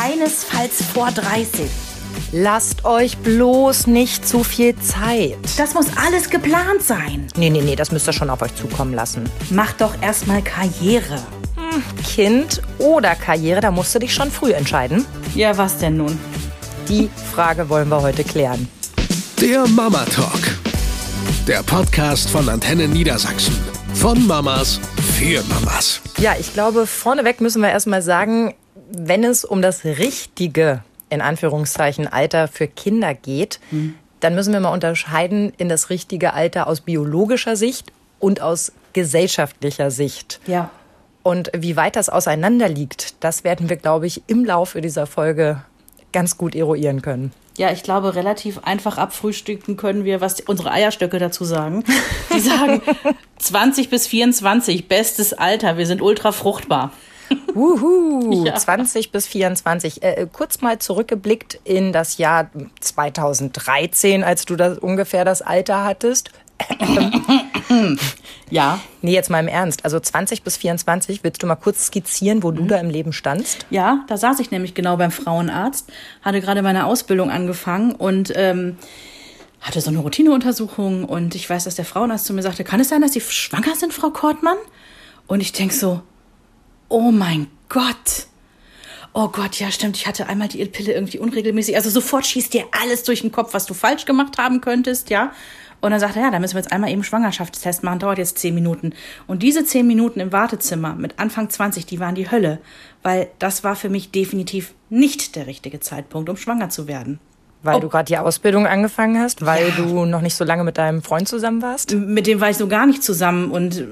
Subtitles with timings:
[0.00, 1.68] keinesfalls vor 30.
[2.32, 5.36] Lasst euch bloß nicht zu viel Zeit.
[5.58, 7.26] Das muss alles geplant sein.
[7.36, 9.28] Nee, nee, nee, das müsst ihr schon auf euch zukommen lassen.
[9.50, 11.22] Macht doch erstmal Karriere.
[11.56, 15.04] Hm, kind oder Karriere, da musst du dich schon früh entscheiden.
[15.34, 16.18] Ja, was denn nun?
[16.88, 18.68] Die Frage wollen wir heute klären.
[19.40, 20.40] Der Mama Talk.
[21.46, 23.54] Der Podcast von Antenne Niedersachsen.
[23.94, 24.80] Von Mamas
[25.18, 26.00] für Mamas.
[26.18, 28.54] Ja, ich glaube, vorneweg müssen wir erstmal sagen,
[28.90, 33.94] wenn es um das richtige, in Anführungszeichen, Alter für Kinder geht, mhm.
[34.20, 39.90] dann müssen wir mal unterscheiden in das richtige Alter aus biologischer Sicht und aus gesellschaftlicher
[39.90, 40.40] Sicht.
[40.46, 40.70] Ja.
[41.22, 45.62] Und wie weit das auseinander liegt, das werden wir, glaube ich, im Laufe dieser Folge
[46.12, 47.32] ganz gut eruieren können.
[47.58, 51.84] Ja, ich glaube, relativ einfach abfrühstücken können wir, was unsere Eierstöcke dazu sagen.
[52.34, 52.80] Die sagen
[53.38, 56.92] 20 bis 24, bestes Alter, wir sind ultra fruchtbar.
[57.54, 58.54] Wuhu, ja.
[58.54, 60.02] 20 bis 24.
[60.02, 66.30] Äh, kurz mal zurückgeblickt in das Jahr 2013, als du das ungefähr das Alter hattest.
[68.50, 68.80] ja.
[69.02, 69.84] Nee, jetzt mal im Ernst.
[69.84, 72.56] Also 20 bis 24, willst du mal kurz skizzieren, wo mhm.
[72.56, 73.66] du da im Leben standst?
[73.70, 75.90] Ja, da saß ich nämlich genau beim Frauenarzt,
[76.22, 78.76] hatte gerade meine Ausbildung angefangen und ähm,
[79.60, 82.88] hatte so eine Routineuntersuchung und ich weiß, dass der Frauenarzt zu mir sagte, kann es
[82.88, 84.56] sein, dass Sie schwanger sind, Frau Kortmann?
[85.26, 86.02] Und ich denk so,
[86.90, 88.26] oh mein Gott.
[89.12, 89.96] Oh Gott, ja, stimmt.
[89.96, 91.74] Ich hatte einmal die Pille irgendwie unregelmäßig.
[91.74, 95.32] Also sofort schießt dir alles durch den Kopf, was du falsch gemacht haben könntest, ja.
[95.80, 98.38] Und dann sagt er, ja, da müssen wir jetzt einmal eben Schwangerschaftstest machen, dauert jetzt
[98.38, 98.92] zehn Minuten.
[99.26, 102.58] Und diese zehn Minuten im Wartezimmer mit Anfang 20, die waren die Hölle,
[103.02, 107.18] weil das war für mich definitiv nicht der richtige Zeitpunkt, um schwanger zu werden.
[107.62, 109.74] Weil Ob, du gerade die Ausbildung angefangen hast, weil ja.
[109.76, 111.94] du noch nicht so lange mit deinem Freund zusammen warst?
[111.94, 113.84] Mit dem war ich so gar nicht zusammen und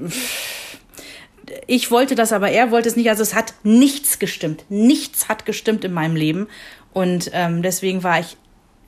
[1.67, 3.09] ich wollte das, aber er wollte es nicht.
[3.09, 4.65] Also es hat nichts gestimmt.
[4.69, 6.47] Nichts hat gestimmt in meinem Leben.
[6.93, 8.37] Und ähm, deswegen war ich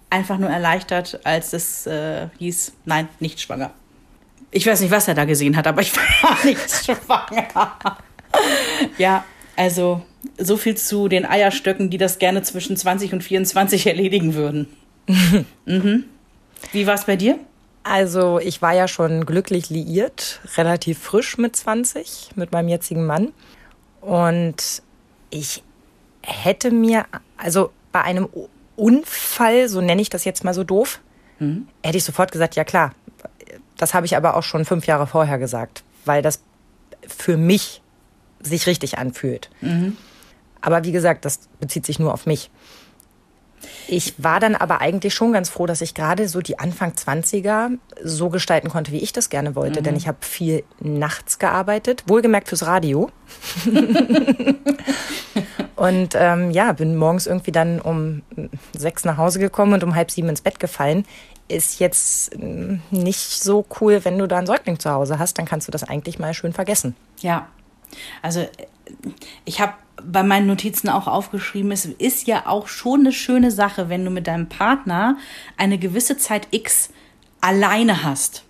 [0.09, 3.71] einfach nur erleichtert, als es äh, hieß, nein, nicht schwanger.
[4.51, 7.97] Ich weiß nicht, was er da gesehen hat, aber ich war nicht schwanger.
[8.97, 9.23] ja,
[9.55, 10.01] also
[10.37, 14.67] so viel zu den Eierstöcken, die das gerne zwischen 20 und 24 erledigen würden.
[15.65, 16.05] mhm.
[16.71, 17.39] Wie war es bei dir?
[17.83, 23.33] Also ich war ja schon glücklich liiert, relativ frisch mit 20, mit meinem jetzigen Mann.
[24.01, 24.83] Und
[25.29, 25.63] ich
[26.21, 27.05] hätte mir,
[27.37, 28.29] also bei einem
[28.75, 30.99] Unfall, so nenne ich das jetzt mal so doof,
[31.39, 31.67] mhm.
[31.83, 32.93] hätte ich sofort gesagt, ja klar.
[33.77, 36.41] Das habe ich aber auch schon fünf Jahre vorher gesagt, weil das
[37.07, 37.81] für mich
[38.39, 39.49] sich richtig anfühlt.
[39.61, 39.97] Mhm.
[40.61, 42.51] Aber wie gesagt, das bezieht sich nur auf mich.
[43.87, 47.77] Ich war dann aber eigentlich schon ganz froh, dass ich gerade so die Anfang 20er
[48.03, 49.79] so gestalten konnte, wie ich das gerne wollte.
[49.79, 49.83] Mhm.
[49.83, 53.09] Denn ich habe viel nachts gearbeitet, wohlgemerkt fürs Radio.
[55.75, 58.21] und ähm, ja, bin morgens irgendwie dann um
[58.73, 61.05] sechs nach Hause gekommen und um halb sieben ins Bett gefallen.
[61.47, 65.45] Ist jetzt mm, nicht so cool, wenn du da einen Säugling zu Hause hast, dann
[65.45, 66.95] kannst du das eigentlich mal schön vergessen.
[67.19, 67.47] Ja,
[68.21, 68.47] also
[69.45, 73.89] ich habe bei meinen Notizen auch aufgeschrieben, es ist ja auch schon eine schöne Sache,
[73.89, 75.17] wenn du mit deinem Partner
[75.57, 76.89] eine gewisse Zeit X
[77.39, 78.43] alleine hast.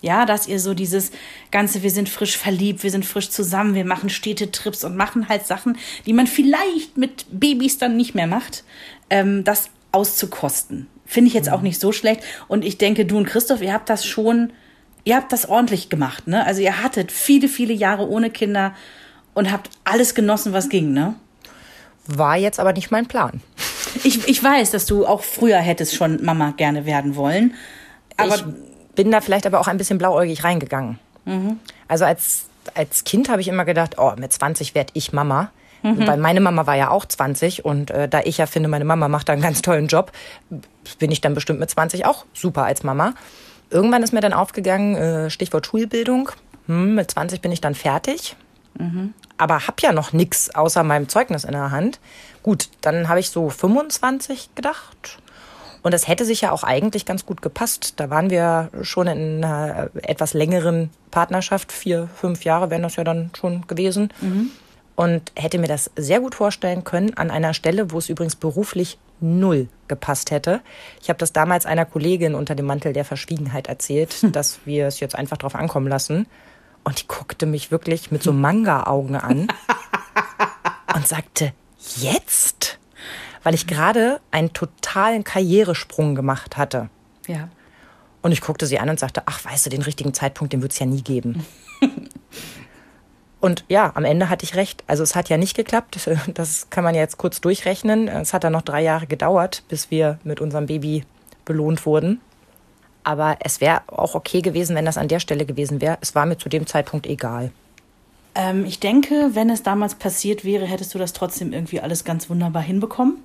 [0.00, 1.12] Ja, dass ihr so dieses
[1.52, 5.46] ganze, wir sind frisch verliebt, wir sind frisch zusammen, wir machen Städtetrips und machen halt
[5.46, 8.64] Sachen, die man vielleicht mit Babys dann nicht mehr macht,
[9.10, 10.88] ähm, das auszukosten.
[11.06, 11.68] Finde ich jetzt auch mhm.
[11.68, 12.22] nicht so schlecht.
[12.48, 14.52] Und ich denke, du und Christoph, ihr habt das schon,
[15.04, 16.44] ihr habt das ordentlich gemacht, ne?
[16.44, 18.74] Also ihr hattet viele, viele Jahre ohne Kinder
[19.34, 21.14] und habt alles genossen, was ging, ne?
[22.06, 23.40] War jetzt aber nicht mein Plan.
[24.04, 27.54] Ich, ich weiß, dass du auch früher hättest schon Mama gerne werden wollen.
[28.16, 28.44] Aber ich
[28.94, 30.98] bin da vielleicht aber auch ein bisschen blauäugig reingegangen.
[31.24, 31.58] Mhm.
[31.88, 35.50] Also als, als Kind habe ich immer gedacht, oh, mit 20 werde ich Mama.
[35.82, 36.06] Mhm.
[36.06, 39.08] Weil meine Mama war ja auch 20 und äh, da ich ja finde, meine Mama
[39.08, 40.12] macht da einen ganz tollen Job,
[40.98, 43.14] bin ich dann bestimmt mit 20 auch super als Mama.
[43.70, 46.30] Irgendwann ist mir dann aufgegangen, äh, Stichwort Schulbildung.
[46.66, 48.36] Hm, mit 20 bin ich dann fertig.
[48.78, 49.14] Mhm.
[49.38, 52.00] Aber hab ja noch nichts außer meinem Zeugnis in der Hand.
[52.42, 55.18] Gut, dann habe ich so 25 gedacht.
[55.82, 57.94] Und das hätte sich ja auch eigentlich ganz gut gepasst.
[57.96, 61.72] Da waren wir schon in einer etwas längeren Partnerschaft.
[61.72, 64.12] Vier, fünf Jahre wären das ja dann schon gewesen.
[64.20, 64.50] Mhm.
[64.94, 68.98] Und hätte mir das sehr gut vorstellen können an einer Stelle, wo es übrigens beruflich
[69.20, 70.60] null gepasst hätte.
[71.00, 74.32] Ich habe das damals einer Kollegin unter dem Mantel der Verschwiegenheit erzählt, hm.
[74.32, 76.26] dass wir es jetzt einfach drauf ankommen lassen.
[76.84, 79.48] Und die guckte mich wirklich mit so Manga-Augen an
[80.94, 81.52] und sagte,
[81.96, 82.78] jetzt?
[83.42, 86.90] Weil ich gerade einen totalen Karrieresprung gemacht hatte.
[87.26, 87.48] Ja.
[88.20, 90.72] Und ich guckte sie an und sagte, ach, weißt du, den richtigen Zeitpunkt, den wird
[90.72, 91.44] es ja nie geben.
[93.42, 94.84] Und ja, am Ende hatte ich recht.
[94.86, 96.08] Also es hat ja nicht geklappt.
[96.34, 98.06] Das kann man jetzt kurz durchrechnen.
[98.06, 101.04] Es hat dann noch drei Jahre gedauert, bis wir mit unserem Baby
[101.44, 102.20] belohnt wurden.
[103.04, 105.98] Aber es wäre auch okay gewesen, wenn das an der Stelle gewesen wäre.
[106.00, 107.50] Es war mir zu dem Zeitpunkt egal.
[108.34, 112.30] Ähm, ich denke, wenn es damals passiert wäre, hättest du das trotzdem irgendwie alles ganz
[112.30, 113.18] wunderbar hinbekommen.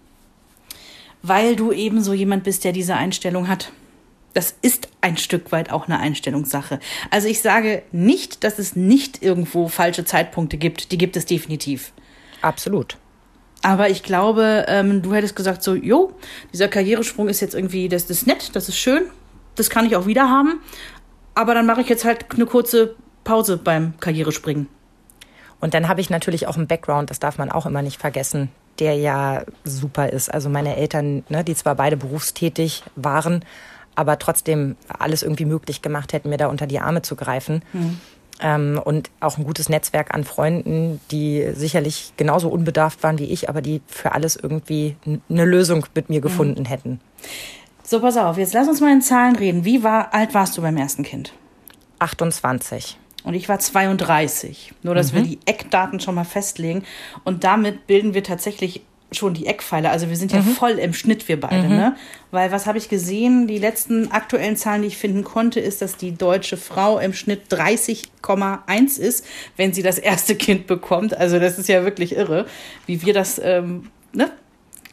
[1.22, 3.72] Weil du eben so jemand bist, der diese Einstellung hat.
[4.34, 6.80] Das ist ein Stück weit auch eine Einstellungssache.
[7.10, 10.92] Also ich sage nicht, dass es nicht irgendwo falsche Zeitpunkte gibt.
[10.92, 11.92] Die gibt es definitiv.
[12.42, 12.98] Absolut.
[13.64, 16.14] Aber ich glaube, ähm, du hättest gesagt so, jo,
[16.54, 19.06] dieser Karrieresprung ist jetzt irgendwie, das, das ist nett, das ist schön,
[19.58, 20.60] das kann ich auch wieder haben.
[21.36, 24.68] Aber dann mache ich jetzt halt eine kurze Pause beim Karrierespringen.
[25.60, 28.50] Und dann habe ich natürlich auch einen Background, das darf man auch immer nicht vergessen,
[28.80, 30.34] der ja super ist.
[30.34, 33.44] Also meine Eltern, ne, die zwar beide berufstätig waren,
[33.96, 37.64] aber trotzdem alles irgendwie möglich gemacht hätten, mir da unter die Arme zu greifen.
[37.74, 38.00] Mhm.
[38.40, 43.50] Ähm, und auch ein gutes Netzwerk an Freunden, die sicherlich genauso unbedarft waren wie ich,
[43.50, 44.96] aber die für alles irgendwie
[45.28, 46.24] eine Lösung mit mir mhm.
[46.24, 46.68] gefunden mhm.
[46.68, 47.00] hätten.
[47.90, 49.64] So, pass auf, jetzt lass uns mal in Zahlen reden.
[49.64, 51.32] Wie war, alt warst du beim ersten Kind?
[52.00, 52.98] 28.
[53.24, 54.74] Und ich war 32.
[54.84, 55.16] Nur, dass mhm.
[55.16, 56.84] wir die Eckdaten schon mal festlegen.
[57.24, 58.82] Und damit bilden wir tatsächlich
[59.14, 59.90] schon die Eckpfeiler.
[59.90, 60.48] Also wir sind ja mhm.
[60.48, 61.70] voll im Schnitt, wir beide.
[61.70, 61.76] Mhm.
[61.78, 61.96] Ne?
[62.32, 63.48] Weil was habe ich gesehen?
[63.48, 67.44] Die letzten aktuellen Zahlen, die ich finden konnte, ist, dass die deutsche Frau im Schnitt
[67.50, 69.26] 30,1 ist,
[69.56, 71.16] wenn sie das erste Kind bekommt.
[71.16, 72.48] Also das ist ja wirklich irre,
[72.86, 74.30] wie wir das ähm, ne?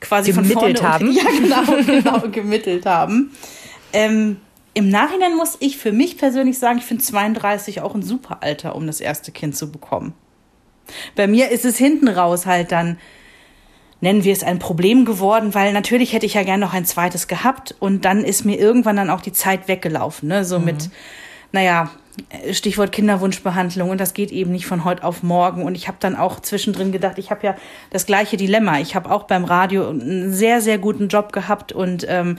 [0.04, 1.08] Quasi gemittelt von haben.
[1.08, 3.32] Und, ja, genau, genau gemittelt haben.
[3.92, 4.36] Ähm,
[4.74, 8.76] Im Nachhinein muss ich für mich persönlich sagen, ich finde 32 auch ein super Alter,
[8.76, 10.14] um das erste Kind zu bekommen.
[11.16, 12.98] Bei mir ist es hinten raus halt dann,
[14.00, 17.26] nennen wir es ein Problem geworden, weil natürlich hätte ich ja gern noch ein zweites
[17.26, 20.44] gehabt und dann ist mir irgendwann dann auch die Zeit weggelaufen, ne?
[20.44, 20.64] So mhm.
[20.66, 20.90] mit,
[21.52, 21.90] naja,
[22.52, 25.62] Stichwort Kinderwunschbehandlung und das geht eben nicht von heute auf morgen.
[25.62, 27.56] Und ich habe dann auch zwischendrin gedacht, ich habe ja
[27.90, 28.78] das gleiche Dilemma.
[28.78, 32.38] Ich habe auch beim Radio einen sehr, sehr guten Job gehabt und ähm,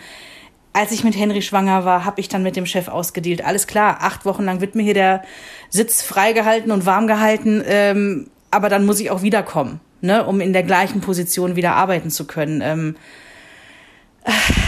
[0.75, 3.45] als ich mit Henry schwanger war, habe ich dann mit dem Chef ausgedealt.
[3.45, 5.23] Alles klar, acht Wochen lang wird mir hier der
[5.69, 10.51] Sitz freigehalten und warm gehalten, ähm, aber dann muss ich auch wiederkommen, ne, um in
[10.51, 12.59] der gleichen Position wieder arbeiten zu können.
[12.61, 12.95] Ähm,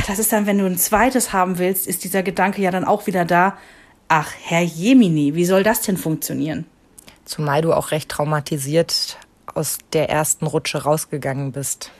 [0.07, 3.07] das ist dann, wenn du ein zweites haben willst, ist dieser Gedanke ja dann auch
[3.07, 3.57] wieder da,
[4.07, 6.65] Ach, Herr Jemini, wie soll das denn funktionieren?
[7.25, 9.17] Zumal du auch recht traumatisiert
[9.53, 11.91] aus der ersten Rutsche rausgegangen bist.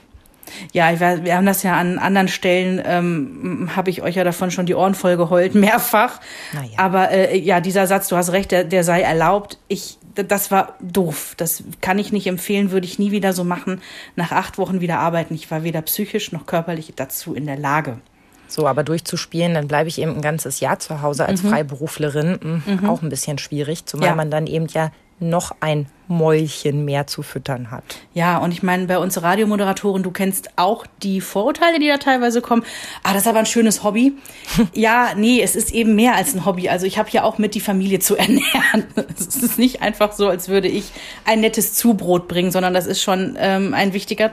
[0.72, 4.50] Ja, ich, wir haben das ja an anderen Stellen, ähm, habe ich euch ja davon
[4.50, 6.20] schon die Ohren voll geheult, mehrfach.
[6.54, 6.62] Ja.
[6.78, 9.58] Aber äh, ja, dieser Satz, du hast recht, der, der sei erlaubt.
[9.68, 11.34] Ich, das war doof.
[11.36, 13.82] Das kann ich nicht empfehlen, würde ich nie wieder so machen.
[14.16, 15.34] Nach acht Wochen wieder arbeiten.
[15.34, 17.98] Ich war weder psychisch noch körperlich dazu in der Lage.
[18.48, 21.50] So, aber durchzuspielen, dann bleibe ich eben ein ganzes Jahr zu Hause als mhm.
[21.50, 22.62] Freiberuflerin.
[22.64, 22.88] Mhm.
[22.88, 24.14] Auch ein bisschen schwierig, zumal ja.
[24.14, 24.90] man dann eben ja
[25.20, 27.84] noch ein Mäulchen mehr zu füttern hat.
[28.14, 32.40] Ja, und ich meine, bei uns Radiomoderatoren, du kennst auch die Vorurteile, die da teilweise
[32.40, 32.62] kommen.
[33.02, 34.14] Ah, das ist aber ein schönes Hobby.
[34.72, 36.68] ja, nee, es ist eben mehr als ein Hobby.
[36.68, 38.84] Also ich habe ja auch mit, die Familie zu ernähren.
[39.18, 40.92] es ist nicht einfach so, als würde ich
[41.24, 44.30] ein nettes Zubrot bringen, sondern das ist schon ähm, ein wichtiger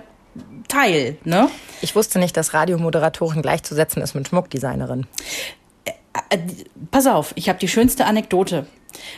[0.68, 1.50] Teil, ne?
[1.82, 5.06] Ich wusste nicht, dass Radiomoderatorin gleichzusetzen ist mit Schmuckdesignerin.
[5.86, 5.92] Äh,
[6.30, 6.40] äh,
[6.92, 8.66] pass auf, ich habe die schönste Anekdote.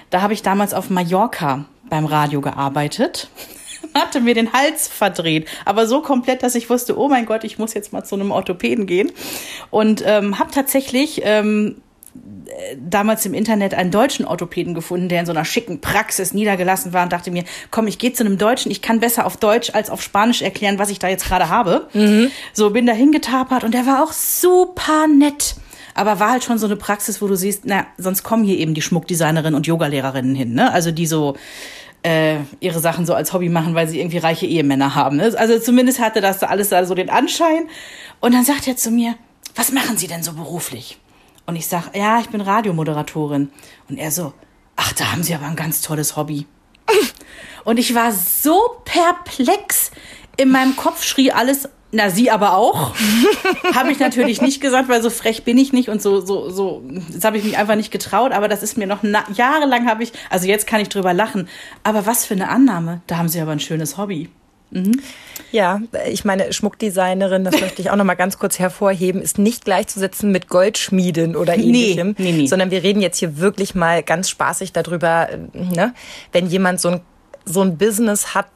[0.10, 3.30] Da habe ich damals auf Mallorca beim Radio gearbeitet
[3.94, 7.58] hatte mir den Hals verdreht, aber so komplett, dass ich wusste, oh mein Gott, ich
[7.58, 9.12] muss jetzt mal zu einem Orthopäden gehen
[9.70, 11.82] und ähm, habe tatsächlich ähm,
[12.78, 17.04] damals im Internet einen deutschen Orthopäden gefunden, der in so einer schicken Praxis niedergelassen war
[17.04, 19.90] und dachte mir, komm, ich gehe zu einem Deutschen, ich kann besser auf Deutsch als
[19.90, 21.88] auf Spanisch erklären, was ich da jetzt gerade habe.
[21.94, 22.32] Mhm.
[22.54, 25.56] So bin da hingetapert und der war auch super nett.
[25.94, 28.76] Aber war halt schon so eine Praxis, wo du siehst, na, sonst kommen hier eben
[28.76, 30.72] die Schmuckdesignerinnen und Yogalehrerinnen hin, ne?
[30.72, 31.36] Also die so
[32.04, 35.18] äh, ihre Sachen so als Hobby machen, weil sie irgendwie reiche Ehemänner haben.
[35.18, 35.34] Ne?
[35.36, 37.68] Also zumindest hatte das alles da so den Anschein.
[38.20, 39.16] Und dann sagt er zu mir,
[39.56, 41.00] was machen Sie denn so beruflich?
[41.48, 43.50] Und ich sag, ja, ich bin Radiomoderatorin.
[43.90, 44.34] Und er so,
[44.76, 46.46] ach, da haben Sie aber ein ganz tolles Hobby.
[47.64, 49.92] Und ich war so perplex.
[50.36, 52.94] In meinem Kopf schrie alles, na, sie aber auch.
[53.74, 56.84] habe ich natürlich nicht gesagt, weil so frech bin ich nicht und so, so, so,
[57.10, 60.12] das habe ich mich einfach nicht getraut, aber das ist mir noch jahrelang habe ich,
[60.30, 61.48] also jetzt kann ich drüber lachen.
[61.84, 63.02] Aber was für eine Annahme.
[63.08, 64.30] Da haben sie aber ein schönes Hobby.
[64.72, 65.02] Mhm.
[65.52, 69.66] Ja, ich meine, Schmuckdesignerin, das möchte ich auch noch mal ganz kurz hervorheben, ist nicht
[69.66, 72.48] gleichzusetzen mit Goldschmieden oder ähnlichem, nee, nee, nee.
[72.48, 75.94] sondern wir reden jetzt hier wirklich mal ganz spaßig darüber, ne,
[76.34, 77.02] wenn jemand so ein,
[77.46, 78.48] so ein Business hat,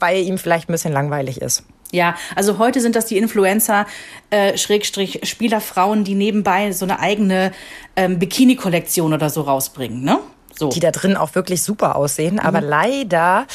[0.00, 1.64] weil ihm vielleicht ein bisschen langweilig ist.
[1.92, 3.86] Ja, also heute sind das die Influencer,
[4.30, 7.52] äh, Schrägstrich Spielerfrauen, die nebenbei so eine eigene
[7.94, 10.18] ähm, Bikini-Kollektion oder so rausbringen, ne?
[10.56, 10.70] So.
[10.70, 13.46] Die da drin auch wirklich super aussehen, aber leider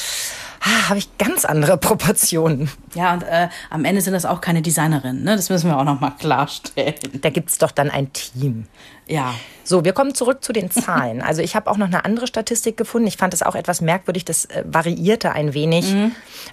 [0.62, 2.70] ah, habe ich ganz andere Proportionen.
[2.96, 5.36] Ja, und äh, am Ende sind das auch keine Designerinnen, ne?
[5.36, 6.96] Das müssen wir auch nochmal klarstellen.
[7.22, 8.66] Da gibt's doch dann ein Team.
[9.08, 9.34] Ja.
[9.63, 11.22] So, wir kommen zurück zu den Zahlen.
[11.22, 13.08] Also ich habe auch noch eine andere Statistik gefunden.
[13.08, 15.94] Ich fand es auch etwas merkwürdig, das äh, variierte ein wenig,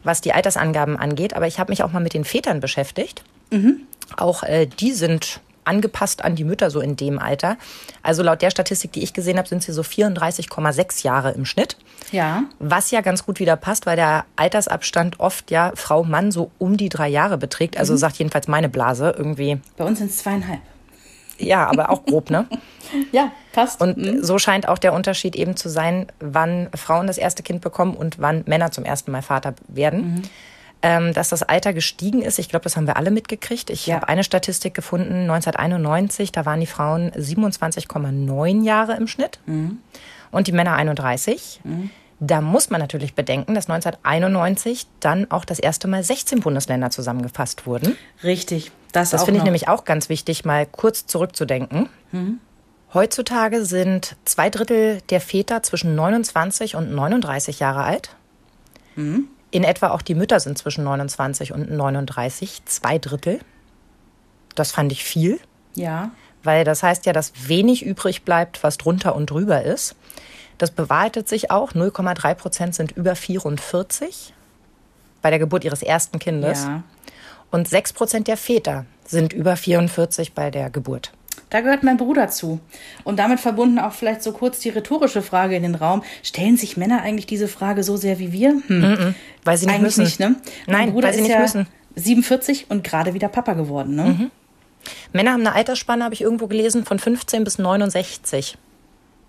[0.04, 1.34] was die Altersangaben angeht.
[1.34, 3.22] Aber ich habe mich auch mal mit den Vätern beschäftigt.
[4.16, 7.56] Auch äh, die sind angepasst an die Mütter so in dem Alter.
[8.02, 11.76] Also laut der Statistik, die ich gesehen habe, sind sie so 34,6 Jahre im Schnitt.
[12.12, 12.44] Ja.
[12.58, 16.76] Was ja ganz gut wieder passt, weil der Altersabstand oft ja Frau Mann so um
[16.76, 17.78] die drei Jahre beträgt.
[17.78, 19.58] Also sagt jedenfalls meine Blase irgendwie.
[19.76, 20.60] Bei uns sind es zweieinhalb.
[21.38, 22.46] Ja, aber auch grob, ne?
[23.10, 23.80] Ja, passt.
[23.80, 27.94] Und so scheint auch der Unterschied eben zu sein, wann Frauen das erste Kind bekommen
[27.96, 30.22] und wann Männer zum ersten Mal Vater werden.
[30.82, 33.70] Ähm, dass das Alter gestiegen ist, ich glaube, das haben wir alle mitgekriegt.
[33.70, 33.96] Ich Ja.
[33.96, 39.40] habe eine Statistik gefunden, 1991, da waren die Frauen 27,9 Jahre im Schnitt
[40.30, 41.60] und die Männer 31.
[42.20, 47.66] Da muss man natürlich bedenken, dass 1991 dann auch das erste Mal 16 Bundesländer zusammengefasst
[47.66, 47.96] wurden.
[48.22, 48.70] Richtig.
[48.92, 51.88] Das, Das finde ich nämlich auch ganz wichtig, mal kurz zurückzudenken.
[52.94, 58.10] Heutzutage sind zwei Drittel der Väter zwischen 29 und 39 Jahre alt.
[59.56, 63.40] In etwa auch die Mütter sind zwischen 29 und 39, zwei Drittel.
[64.54, 65.40] Das fand ich viel,
[65.74, 66.10] Ja.
[66.42, 69.96] weil das heißt ja, dass wenig übrig bleibt, was drunter und drüber ist.
[70.58, 71.72] Das bewahrheitet sich auch.
[71.72, 74.34] 0,3 Prozent sind über 44
[75.22, 76.64] bei der Geburt ihres ersten Kindes.
[76.64, 76.82] Ja.
[77.50, 81.12] Und 6 Prozent der Väter sind über 44 bei der Geburt.
[81.50, 82.58] Da gehört mein Bruder zu.
[83.04, 86.02] Und damit verbunden auch vielleicht so kurz die rhetorische Frage in den Raum.
[86.22, 88.60] Stellen sich Männer eigentlich diese Frage so sehr wie wir?
[88.66, 89.14] Hm.
[89.44, 90.04] Weil sie nicht Eigentlich müssen.
[90.04, 90.36] nicht, ne?
[90.66, 91.66] Mein Nein, Bruder weil sie ist nicht ja müssen.
[91.94, 94.30] 47 und gerade wieder Papa geworden, ne?
[95.12, 98.56] Männer haben eine Altersspanne, habe ich irgendwo gelesen, von 15 bis 69.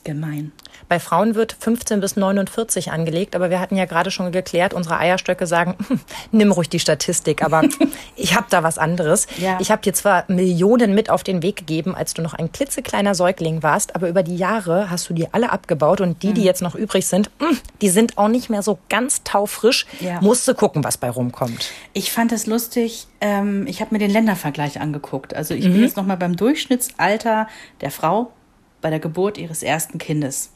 [0.07, 0.53] Gemein.
[0.87, 4.97] Bei Frauen wird 15 bis 49 angelegt, aber wir hatten ja gerade schon geklärt, unsere
[4.99, 5.99] Eierstöcke sagen, "Hm,
[6.31, 7.63] nimm ruhig die Statistik, aber
[8.15, 9.27] ich habe da was anderes.
[9.37, 9.57] Ja.
[9.59, 13.15] Ich habe dir zwar Millionen mit auf den Weg gegeben, als du noch ein klitzekleiner
[13.15, 16.61] Säugling warst, aber über die Jahre hast du die alle abgebaut und die, die jetzt
[16.61, 19.85] noch übrig sind, hm, die sind auch nicht mehr so ganz taufrisch.
[19.99, 20.21] Ja.
[20.21, 21.69] Musste gucken, was bei rumkommt.
[21.91, 25.35] Ich fand es lustig, ähm, ich habe mir den Ländervergleich angeguckt.
[25.35, 25.73] Also ich Mhm.
[25.73, 27.47] bin jetzt nochmal beim Durchschnittsalter
[27.81, 28.31] der Frau
[28.87, 30.49] bei der Geburt ihres ersten Kindes.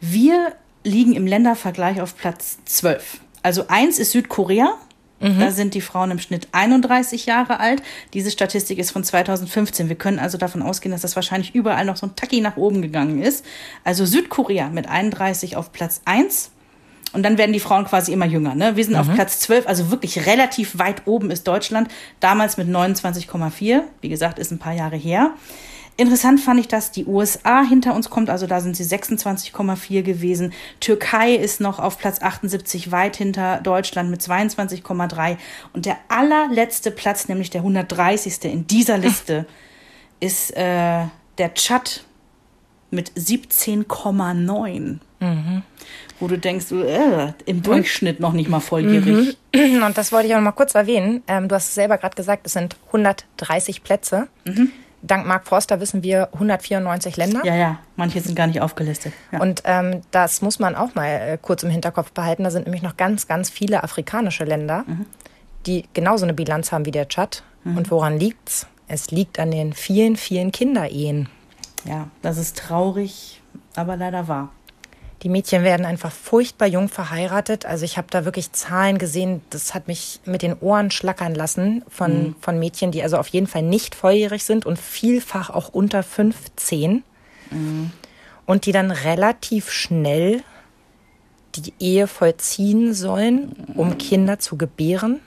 [0.00, 0.52] Wir
[0.82, 3.20] liegen im Ländervergleich auf Platz 12.
[3.44, 4.74] Also eins ist Südkorea.
[5.20, 5.38] Mhm.
[5.38, 7.80] Da sind die Frauen im Schnitt 31 Jahre alt.
[8.14, 9.88] Diese Statistik ist von 2015.
[9.88, 12.82] Wir können also davon ausgehen, dass das wahrscheinlich überall noch so ein Tacki nach oben
[12.82, 13.44] gegangen ist.
[13.84, 16.50] Also Südkorea mit 31 auf Platz 1.
[17.12, 18.56] Und dann werden die Frauen quasi immer jünger.
[18.56, 18.74] Ne?
[18.74, 21.88] Wir sind auf Platz 12, also wirklich relativ weit oben ist Deutschland.
[22.18, 23.82] Damals mit 29,4.
[24.00, 25.34] Wie gesagt, ist ein paar Jahre her.
[25.96, 30.52] Interessant fand ich, dass die USA hinter uns kommt, also da sind sie 26,4 gewesen.
[30.80, 35.36] Türkei ist noch auf Platz 78 weit hinter Deutschland mit 22,3.
[35.74, 38.44] Und der allerletzte Platz, nämlich der 130.
[38.44, 39.46] in dieser Liste,
[40.20, 41.04] ist äh,
[41.38, 42.04] der Tschad
[42.90, 44.98] mit 17,9.
[46.20, 49.36] Wo du denkst, äh, im Durchschnitt noch nicht mal volljährig.
[49.54, 51.22] Und das wollte ich auch noch mal kurz erwähnen.
[51.26, 54.28] Ähm, du hast es selber gerade gesagt, es sind 130 Plätze.
[55.02, 57.40] Dank Mark Forster wissen wir 194 Länder.
[57.44, 59.12] Ja, ja, manche sind gar nicht aufgelistet.
[59.32, 59.40] Ja.
[59.40, 62.44] Und ähm, das muss man auch mal äh, kurz im Hinterkopf behalten.
[62.44, 64.84] Da sind nämlich noch ganz, ganz viele afrikanische Länder,
[65.66, 67.42] die genauso eine Bilanz haben wie der Tschad.
[67.64, 68.66] Und woran liegt's?
[68.88, 71.28] Es liegt an den vielen, vielen Kinderehen.
[71.84, 73.40] ja, das ist traurig,
[73.74, 74.50] aber leider wahr.
[75.22, 77.64] Die Mädchen werden einfach furchtbar jung verheiratet.
[77.64, 81.84] Also ich habe da wirklich Zahlen gesehen, das hat mich mit den Ohren schlackern lassen
[81.88, 86.02] von, von Mädchen, die also auf jeden Fall nicht volljährig sind und vielfach auch unter
[86.02, 87.04] 15.
[88.46, 90.42] Und die dann relativ schnell
[91.54, 95.20] die Ehe vollziehen sollen, um Kinder zu gebären.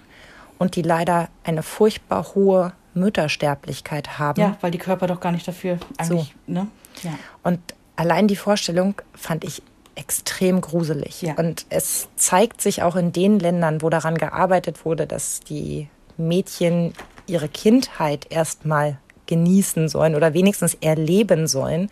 [0.57, 4.41] Und die leider eine furchtbar hohe Müttersterblichkeit haben.
[4.41, 6.67] Ja, weil die Körper doch gar nicht dafür eigentlich, ne?
[7.03, 7.11] Ja.
[7.43, 7.59] Und
[7.97, 9.61] allein die Vorstellung fand ich
[9.95, 11.21] extrem gruselig.
[11.21, 11.35] Ja.
[11.35, 16.93] Und es zeigt sich auch in den Ländern, wo daran gearbeitet wurde, dass die Mädchen
[17.27, 21.89] ihre Kindheit erstmal genießen sollen oder wenigstens erleben sollen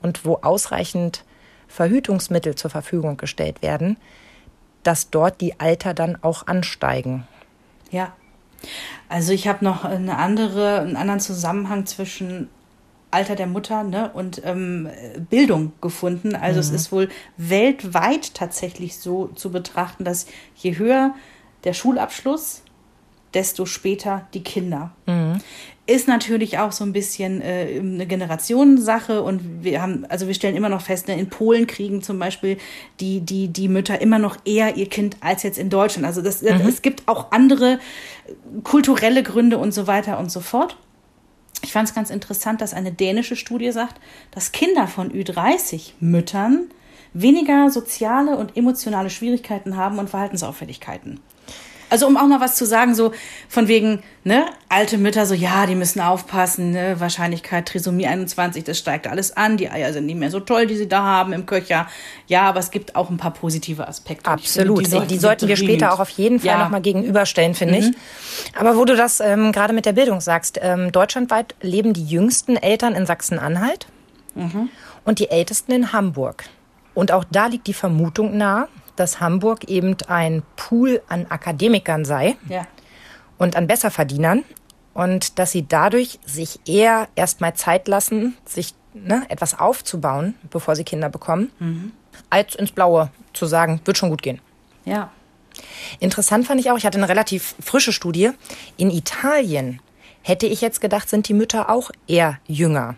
[0.00, 1.24] und wo ausreichend
[1.68, 3.96] Verhütungsmittel zur Verfügung gestellt werden,
[4.82, 7.26] dass dort die Alter dann auch ansteigen.
[7.90, 8.12] Ja.
[9.08, 12.48] Also ich habe noch eine andere, einen anderen Zusammenhang zwischen
[13.14, 14.88] Alter der Mutter ne, und ähm,
[15.30, 16.34] Bildung gefunden.
[16.34, 21.14] Also es ist wohl weltweit tatsächlich so zu betrachten, dass je höher
[21.64, 22.62] der Schulabschluss,
[23.32, 24.92] desto später die Kinder.
[25.86, 30.56] ist natürlich auch so ein bisschen äh, eine Generationensache und wir haben, also wir stellen
[30.56, 32.56] immer noch fest, ne, in Polen kriegen zum Beispiel
[33.00, 36.06] die, die, die Mütter immer noch eher ihr Kind als jetzt in Deutschland.
[36.06, 36.66] Also das, mhm.
[36.66, 37.78] es gibt auch andere
[38.62, 40.76] kulturelle Gründe und so weiter und so fort.
[41.62, 46.70] Ich fand es ganz interessant, dass eine dänische Studie sagt, dass Kinder von Ü30-Müttern
[47.14, 51.20] weniger soziale und emotionale Schwierigkeiten haben und Verhaltensauffälligkeiten.
[51.90, 53.12] Also um auch mal was zu sagen, so
[53.48, 58.78] von wegen, ne, alte Mütter, so ja, die müssen aufpassen, ne, Wahrscheinlichkeit Trisomie 21, das
[58.78, 61.46] steigt alles an, die Eier sind nicht mehr so toll, die sie da haben im
[61.46, 61.86] Köcher.
[62.26, 64.30] Ja, aber es gibt auch ein paar positive Aspekte.
[64.30, 66.58] Absolut, finde, die, sollten, die sollten wir später auch auf jeden Fall ja.
[66.58, 67.80] nochmal gegenüberstellen, finde mhm.
[67.80, 68.58] ich.
[68.58, 72.56] Aber wo du das ähm, gerade mit der Bildung sagst, ähm, deutschlandweit leben die jüngsten
[72.56, 73.86] Eltern in Sachsen-Anhalt
[74.34, 74.68] mhm.
[75.04, 76.44] und die ältesten in Hamburg.
[76.94, 82.36] Und auch da liegt die Vermutung nahe, dass Hamburg eben ein Pool an Akademikern sei
[82.48, 82.66] ja.
[83.38, 84.44] und an Besserverdienern
[84.94, 90.84] und dass sie dadurch sich eher erstmal Zeit lassen, sich ne, etwas aufzubauen, bevor sie
[90.84, 91.92] Kinder bekommen, mhm.
[92.30, 94.40] als ins Blaue zu sagen, wird schon gut gehen.
[94.84, 95.10] Ja.
[96.00, 98.30] Interessant fand ich auch, ich hatte eine relativ frische Studie.
[98.76, 99.80] In Italien
[100.22, 102.96] hätte ich jetzt gedacht, sind die Mütter auch eher jünger.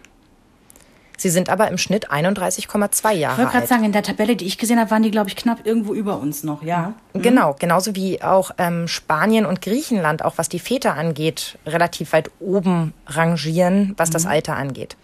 [1.17, 3.39] Sie sind aber im Schnitt 31,2 Jahre alt.
[3.39, 5.37] Ich wollte gerade sagen, in der Tabelle, die ich gesehen habe, waren die, glaube ich,
[5.37, 6.93] knapp irgendwo über uns noch, ja.
[7.15, 7.23] Mhm.
[7.23, 12.31] Genau, genauso wie auch ähm, Spanien und Griechenland, auch was die Väter angeht, relativ weit
[12.39, 14.13] oben rangieren, was mhm.
[14.13, 14.97] das Alter angeht.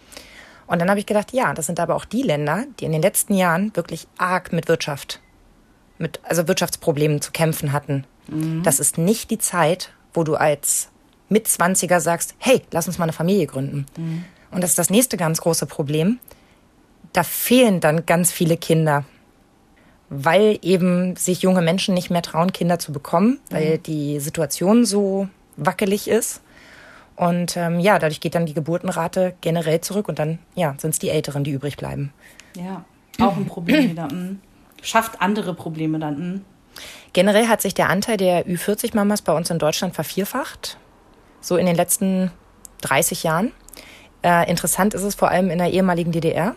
[0.67, 3.01] Und dann habe ich gedacht, ja, das sind aber auch die Länder, die in den
[3.01, 5.19] letzten Jahren wirklich arg mit Wirtschaft,
[5.97, 8.05] mit also Wirtschaftsproblemen zu kämpfen hatten.
[8.27, 8.63] Mhm.
[8.63, 10.89] Das ist nicht die Zeit, wo du als
[11.29, 13.87] Mitzwanziger sagst, hey, lass uns mal eine Familie gründen.
[13.97, 16.19] Mhm und das ist das nächste ganz große Problem,
[17.13, 19.05] da fehlen dann ganz viele Kinder,
[20.09, 23.83] weil eben sich junge Menschen nicht mehr trauen, Kinder zu bekommen, weil mhm.
[23.83, 26.41] die Situation so wackelig ist.
[27.15, 30.99] Und ähm, ja, dadurch geht dann die Geburtenrate generell zurück und dann ja, sind es
[30.99, 32.11] die Älteren, die übrig bleiben.
[32.55, 32.85] Ja,
[33.19, 34.07] auch ein Problem wieder.
[34.09, 34.39] Hm.
[34.81, 36.17] Schafft andere Probleme dann.
[36.17, 36.41] Hm.
[37.13, 40.77] Generell hat sich der Anteil der Ü40-Mamas bei uns in Deutschland vervierfacht.
[41.39, 42.31] So in den letzten
[42.81, 43.51] 30 Jahren.
[44.23, 46.55] Äh, interessant ist es vor allem in der ehemaligen DDR.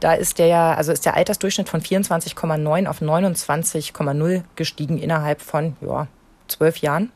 [0.00, 6.08] Da ist der also ist der Altersdurchschnitt von 24,9 auf 29,0 gestiegen innerhalb von ja,
[6.46, 7.10] zwölf Jahren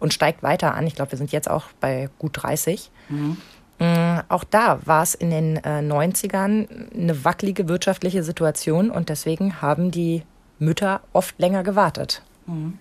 [0.00, 0.86] und steigt weiter an.
[0.86, 2.90] Ich glaube, wir sind jetzt auch bei gut 30.
[3.08, 3.36] Mhm.
[3.78, 9.62] Äh, auch da war es in den äh, 90ern eine wackelige wirtschaftliche Situation und deswegen
[9.62, 10.22] haben die
[10.58, 12.22] Mütter oft länger gewartet.
[12.46, 12.78] Mhm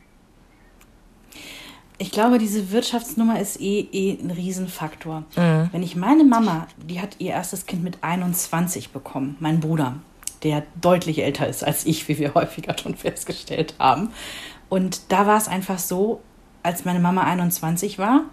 [1.97, 5.23] ich glaube, diese Wirtschaftsnummer ist eh, eh ein Riesenfaktor.
[5.35, 5.69] Mhm.
[5.71, 9.95] Wenn ich meine Mama, die hat ihr erstes Kind mit 21 bekommen, mein Bruder,
[10.43, 14.09] der deutlich älter ist als ich, wie wir häufiger schon festgestellt haben.
[14.69, 16.21] Und da war es einfach so,
[16.63, 18.25] als meine Mama 21 war,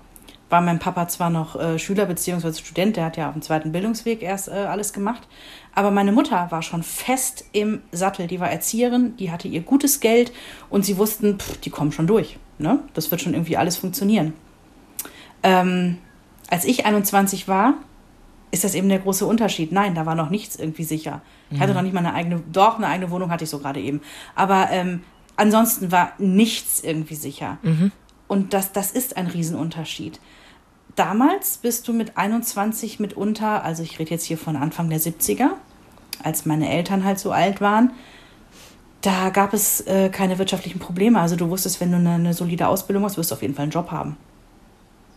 [0.48, 2.52] war mein Papa zwar noch äh, Schüler bzw.
[2.52, 5.26] Student, der hat ja auf dem zweiten Bildungsweg erst äh, alles gemacht,
[5.74, 8.26] aber meine Mutter war schon fest im Sattel.
[8.26, 10.32] Die war Erzieherin, die hatte ihr gutes Geld
[10.68, 12.38] und sie wussten, pff, die kommen schon durch.
[12.62, 12.80] Ne?
[12.94, 14.32] Das wird schon irgendwie alles funktionieren.
[15.42, 15.98] Ähm,
[16.48, 17.74] als ich 21 war,
[18.50, 19.72] ist das eben der große Unterschied.
[19.72, 21.22] Nein, da war noch nichts irgendwie sicher.
[21.50, 21.76] Ich hatte mhm.
[21.76, 24.02] noch nicht mal eine eigene, doch, eine eigene Wohnung hatte ich so gerade eben.
[24.34, 25.02] Aber ähm,
[25.36, 27.58] ansonsten war nichts irgendwie sicher.
[27.62, 27.92] Mhm.
[28.28, 30.20] Und das, das ist ein Riesenunterschied.
[30.94, 35.50] Damals bist du mit 21 mitunter, also ich rede jetzt hier von Anfang der 70er,
[36.22, 37.92] als meine Eltern halt so alt waren,
[39.02, 41.20] da gab es äh, keine wirtschaftlichen Probleme.
[41.20, 43.64] Also du wusstest, wenn du eine, eine, solide Ausbildung hast, wirst du auf jeden Fall
[43.64, 44.16] einen Job haben.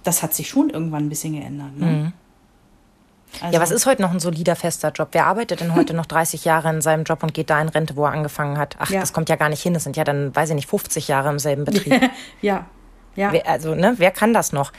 [0.03, 1.77] Das hat sich schon irgendwann ein bisschen geändert.
[1.77, 1.85] Ne?
[1.85, 2.13] Mhm.
[3.41, 5.09] Also, ja, was ist heute noch ein solider, fester Job?
[5.11, 7.95] Wer arbeitet denn heute noch 30 Jahre in seinem Job und geht da in Rente,
[7.95, 8.75] wo er angefangen hat?
[8.79, 9.01] Ach, ja.
[9.01, 9.73] das kommt ja gar nicht hin.
[9.73, 12.09] Das sind ja dann, weiß ich nicht, 50 Jahre im selben Betrieb.
[12.41, 12.65] ja,
[13.15, 13.31] ja.
[13.31, 14.71] Wer, also, ne, wer kann das noch?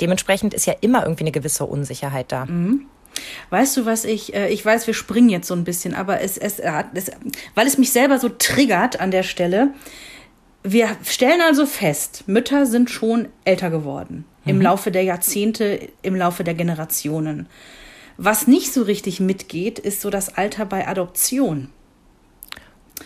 [0.00, 2.46] Dementsprechend ist ja immer irgendwie eine gewisse Unsicherheit da.
[2.46, 2.86] Mhm.
[3.50, 6.38] Weißt du, was ich, äh, ich weiß, wir springen jetzt so ein bisschen, aber es,
[6.38, 7.10] es, es,
[7.54, 9.68] weil es mich selber so triggert an der Stelle.
[10.62, 14.50] Wir stellen also fest, Mütter sind schon älter geworden mhm.
[14.50, 17.46] im Laufe der Jahrzehnte, im Laufe der Generationen.
[18.16, 21.68] Was nicht so richtig mitgeht, ist so das Alter bei Adoption.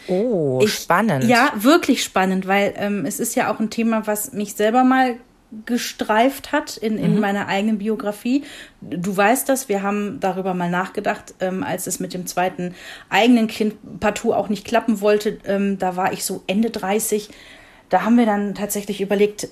[0.07, 1.25] Oh, ich, spannend.
[1.25, 5.17] Ja, wirklich spannend, weil ähm, es ist ja auch ein Thema, was mich selber mal
[5.65, 7.21] gestreift hat in, in mhm.
[7.21, 8.45] meiner eigenen Biografie.
[8.81, 12.75] Du weißt das, wir haben darüber mal nachgedacht, ähm, als es mit dem zweiten
[13.09, 15.39] eigenen Kind partout auch nicht klappen wollte.
[15.45, 17.31] Ähm, da war ich so Ende 30.
[17.89, 19.49] Da haben wir dann tatsächlich überlegt,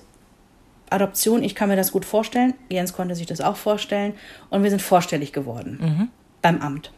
[0.91, 2.55] Adoption, ich kann mir das gut vorstellen.
[2.69, 4.15] Jens konnte sich das auch vorstellen.
[4.51, 6.09] Und wir sind vorstellig geworden mhm.
[6.43, 6.93] beim Amt.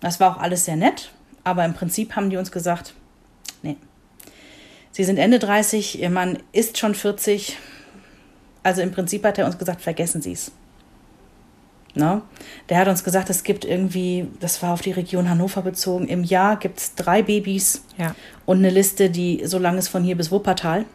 [0.00, 1.10] Das war auch alles sehr nett,
[1.44, 2.94] aber im Prinzip haben die uns gesagt,
[3.62, 3.76] nee.
[4.92, 7.56] Sie sind Ende 30, Ihr Mann ist schon 40,
[8.64, 10.50] Also im Prinzip hat er uns gesagt, vergessen Sie es.
[11.94, 12.22] Ne?
[12.68, 16.24] Der hat uns gesagt, es gibt irgendwie, das war auf die Region Hannover bezogen, im
[16.24, 18.16] Jahr gibt es drei Babys Ja.
[18.46, 20.86] und eine Liste, die so lang ist von hier bis Wuppertal.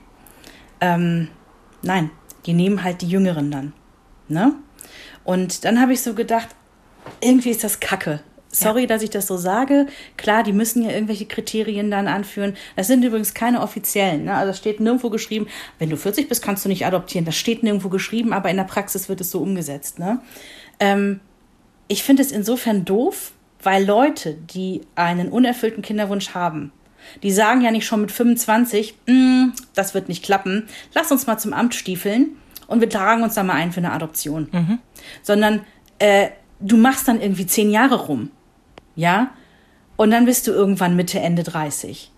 [0.81, 1.29] Ähm,
[1.81, 2.09] nein,
[2.45, 3.71] die nehmen halt die Jüngeren dann.
[4.27, 4.53] Ne?
[5.23, 6.49] Und dann habe ich so gedacht,
[7.21, 8.19] irgendwie ist das Kacke.
[8.51, 9.85] Sorry, dass ich das so sage.
[10.17, 12.55] Klar, die müssen ja irgendwelche Kriterien dann anführen.
[12.75, 14.25] Das sind übrigens keine offiziellen.
[14.25, 14.33] Ne?
[14.33, 17.25] Also es steht nirgendwo geschrieben, wenn du 40 bist, kannst du nicht adoptieren.
[17.25, 19.99] Das steht nirgendwo geschrieben, aber in der Praxis wird es so umgesetzt.
[19.99, 20.19] Ne?
[20.79, 21.19] Ähm,
[21.87, 26.71] ich finde es insofern doof, weil Leute, die einen unerfüllten Kinderwunsch haben,
[27.23, 31.37] die sagen ja nicht schon mit 25, "Mm, das wird nicht klappen, lass uns mal
[31.37, 34.79] zum Amt stiefeln und wir tragen uns da mal ein für eine Adoption.
[35.23, 35.61] Sondern
[35.99, 38.31] äh, du machst dann irgendwie zehn Jahre rum,
[38.99, 39.31] ja,
[39.95, 42.11] und dann bist du irgendwann Mitte, Ende 30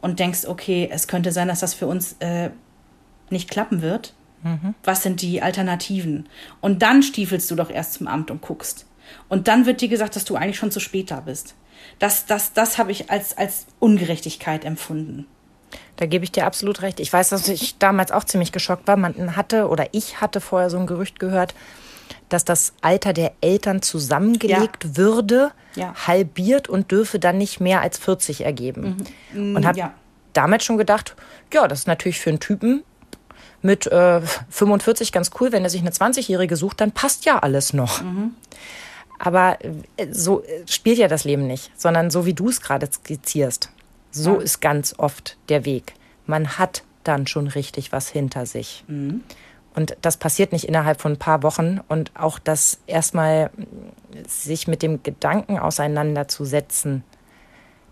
[0.00, 2.50] und denkst, okay, es könnte sein, dass das für uns äh,
[3.28, 4.14] nicht klappen wird.
[4.84, 6.28] Was sind die Alternativen?
[6.60, 8.86] Und dann stiefelst du doch erst zum Amt und guckst.
[9.28, 11.56] Und dann wird dir gesagt, dass du eigentlich schon zu spät da bist.
[11.98, 15.26] Das, das, das habe ich als, als Ungerechtigkeit empfunden.
[15.96, 17.00] Da gebe ich dir absolut recht.
[17.00, 18.96] Ich weiß, dass ich damals auch ziemlich geschockt war.
[18.96, 21.56] Man hatte oder ich hatte vorher so ein Gerücht gehört,
[22.28, 25.94] dass das Alter der Eltern zusammengelegt würde, Ja.
[26.06, 28.96] halbiert und dürfe dann nicht mehr als 40 ergeben.
[29.34, 29.94] Und habe ja.
[30.32, 31.14] damals schon gedacht,
[31.52, 32.82] ja, das ist natürlich für einen Typen
[33.62, 35.50] mit äh, 45 ganz cool.
[35.52, 38.02] Wenn er sich eine 20-Jährige sucht, dann passt ja alles noch.
[39.18, 39.58] Aber
[39.96, 43.70] äh, so äh, spielt ja das Leben nicht, sondern so wie du es gerade skizzierst.
[44.10, 44.42] So Ja.
[44.42, 45.94] ist ganz oft der Weg.
[46.26, 48.84] Man hat dann schon richtig was hinter sich.
[49.74, 51.80] Und das passiert nicht innerhalb von ein paar Wochen.
[51.88, 53.50] Und auch das erstmal
[54.26, 57.04] sich mit dem Gedanken auseinanderzusetzen,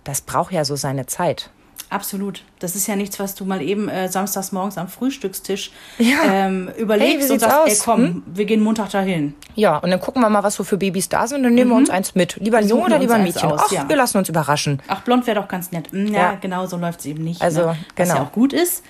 [0.05, 1.51] das braucht ja so seine Zeit.
[1.89, 2.43] Absolut.
[2.59, 6.17] Das ist ja nichts, was du mal eben äh, samstags morgens am Frühstückstisch Ja.
[6.25, 7.69] ähm, Hey, überlegst wie und sagst, aus?
[7.69, 9.35] ey komm, wir gehen Montag dahin.
[9.55, 11.45] Ja, und dann gucken wir mal, was so für Babys da sind.
[11.45, 12.37] Dann nehmen wir uns eins mit.
[12.37, 13.53] Lieber ein Junge oder lieber ein Mädchen?
[13.53, 13.89] aus, Ach, ja.
[13.89, 14.83] wir lassen uns überraschen.
[14.89, 15.93] Ach, blond wäre doch ganz nett.
[15.93, 16.35] Hm, ja, Ja.
[16.41, 17.41] genau, so läuft es eben nicht.
[17.41, 17.67] Also, ne?
[17.69, 18.15] Was genau.
[18.17, 18.83] ja auch gut ist.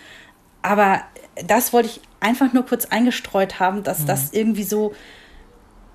[0.62, 1.00] Aber
[1.46, 4.06] das wollte ich einfach nur kurz eingestreut haben, dass Mhm.
[4.06, 4.94] das irgendwie so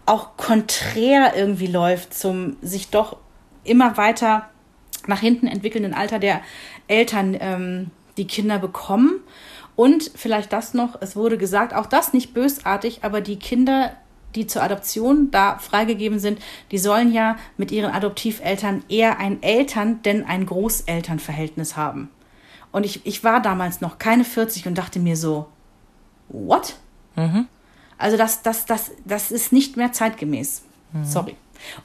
[0.06, 3.18] auch konträr irgendwie läuft zum sich doch
[3.64, 4.50] immer weiter
[5.08, 6.42] nach hinten entwickelnden Alter der
[6.88, 9.20] Eltern ähm, die Kinder bekommen.
[9.76, 13.92] Und vielleicht das noch, es wurde gesagt, auch das nicht bösartig, aber die Kinder,
[14.36, 16.40] die zur Adoption da freigegeben sind,
[16.72, 22.10] die sollen ja mit ihren Adoptiveltern eher ein Eltern- denn ein Großelternverhältnis haben.
[22.72, 25.48] Und ich, ich war damals noch keine 40 und dachte mir so,
[26.32, 26.76] what?
[27.98, 30.64] Also das, das, das, das ist nicht mehr zeitgemäß.
[31.04, 31.36] Sorry.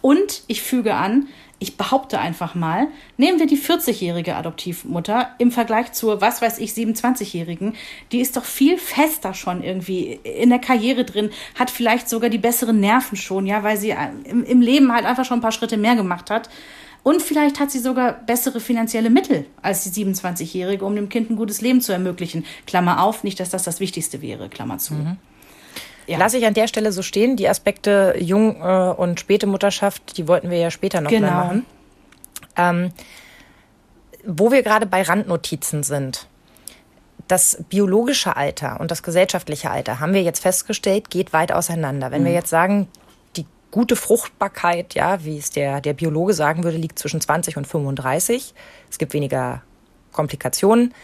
[0.01, 1.29] Und ich füge an,
[1.59, 6.73] ich behaupte einfach mal, nehmen wir die 40-jährige Adoptivmutter im Vergleich zur, was weiß ich,
[6.73, 7.75] 27-jährigen,
[8.13, 12.39] die ist doch viel fester schon irgendwie in der Karriere drin, hat vielleicht sogar die
[12.39, 15.79] besseren Nerven schon, ja, weil sie im, im Leben halt einfach schon ein paar Schritte
[15.79, 16.51] mehr gemacht hat.
[17.07, 21.37] Und vielleicht hat sie sogar bessere finanzielle Mittel als die 27-Jährige, um dem Kind ein
[21.37, 22.45] gutes Leben zu ermöglichen.
[22.67, 24.95] Klammer auf, nicht, dass das das Wichtigste wäre, Klammer zu.
[26.09, 26.19] Ja.
[26.19, 27.37] Lasse ich an der Stelle so stehen.
[27.37, 31.31] Die Aspekte Jung- äh, und späte Mutterschaft, die wollten wir ja später noch Genau.
[31.31, 31.67] machen.
[32.57, 32.91] Ähm,
[34.25, 36.27] wo wir gerade bei Randnotizen sind.
[37.29, 42.11] Das biologische Alter und das gesellschaftliche Alter, haben wir jetzt festgestellt, geht weit auseinander.
[42.11, 42.89] Wenn wir jetzt sagen,
[43.77, 48.55] gute Fruchtbarkeit, ja, wie es der, der Biologe sagen würde, liegt zwischen 20 und 35.
[48.91, 49.61] Es gibt weniger
[50.13, 50.95] Komplikationen.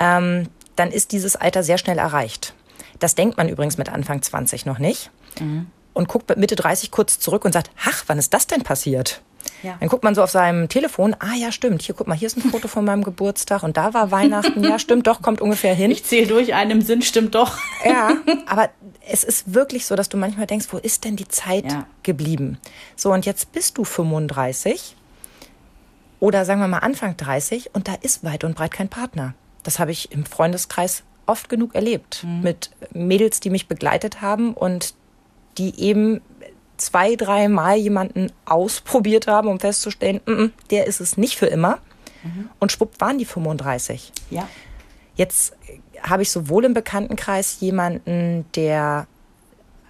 [0.00, 2.54] Ähm, dann ist dieses Alter sehr schnell erreicht.
[2.98, 5.12] Das denkt man übrigens mit Anfang 20 noch nicht.
[5.92, 9.22] Und guckt mit Mitte 30 kurz zurück und sagt, ach, wann ist das denn passiert?
[9.62, 9.76] Ja.
[9.78, 12.36] Dann guckt man so auf seinem Telefon, ah ja, stimmt, hier guck mal, hier ist
[12.36, 15.92] ein Foto von meinem Geburtstag und da war Weihnachten, ja, stimmt, doch, kommt ungefähr hin.
[15.92, 17.58] Ich zähle durch, einem Sinn stimmt doch.
[17.84, 18.70] Ja, aber
[19.10, 21.86] es ist wirklich so, dass du manchmal denkst, wo ist denn die Zeit Ja.
[22.02, 22.58] geblieben?
[22.96, 24.94] So, und jetzt bist du 35
[26.20, 29.34] oder sagen wir mal Anfang 30 und da ist weit und breit kein Partner.
[29.62, 34.94] Das habe ich im Freundeskreis oft genug erlebt mit Mädels, die mich begleitet haben und
[35.58, 36.20] die eben
[36.78, 41.46] zwei, drei Mal jemanden ausprobiert haben, um festzustellen, mm, mm, der ist es nicht für
[41.46, 41.78] immer.
[42.60, 44.12] Und schwupp waren die 35.
[44.30, 44.48] Ja.
[45.18, 45.56] Jetzt
[46.00, 49.08] habe ich sowohl im Bekanntenkreis jemanden, der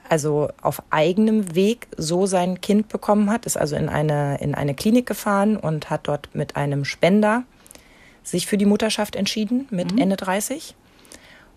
[0.08, 4.74] also auf eigenem Weg so sein Kind bekommen hat, ist also in eine, in eine
[4.74, 7.42] Klinik gefahren und hat dort mit einem Spender
[8.22, 10.74] sich für die Mutterschaft entschieden mit Ende 30.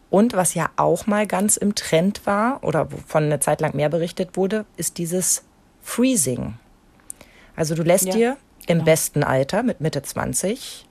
[0.09, 3.87] Und was ja auch mal ganz im Trend war oder wovon eine Zeit lang mehr
[3.87, 5.45] berichtet wurde, ist dieses
[5.81, 6.55] Freezing.
[7.55, 8.83] Also du lässt Ja, dir im genau.
[8.83, 10.85] besten Alter mit Mitte 20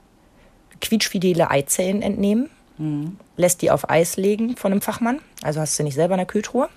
[0.80, 2.48] quietschfidele Eizellen entnehmen
[2.80, 3.16] mhm.
[3.36, 6.26] lässt die auf Eis legen von einem Fachmann, also hast du nicht selber in der
[6.26, 6.68] Kühltruhe.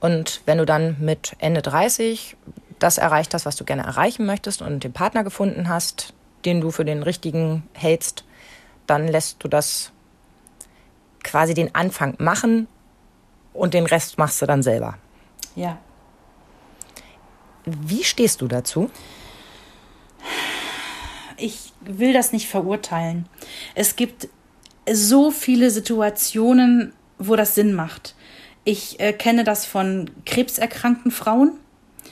[0.00, 2.36] Und wenn du dann mit Ende 30
[2.78, 6.14] das erreicht hast, was du gerne erreichen möchtest und den Partner gefunden hast,
[6.46, 8.24] den du für den richtigen hältst,
[8.86, 9.92] dann lässt du das
[11.22, 12.66] quasi den Anfang machen
[13.52, 14.96] und den Rest machst du dann selber.
[15.54, 15.76] Ja.
[17.66, 18.90] Wie stehst du dazu?
[21.36, 23.28] Ich will das nicht verurteilen.
[23.74, 24.28] Es gibt
[24.90, 28.14] so viele Situationen, wo das Sinn macht.
[28.64, 31.52] Ich äh, kenne das von krebserkrankten Frauen,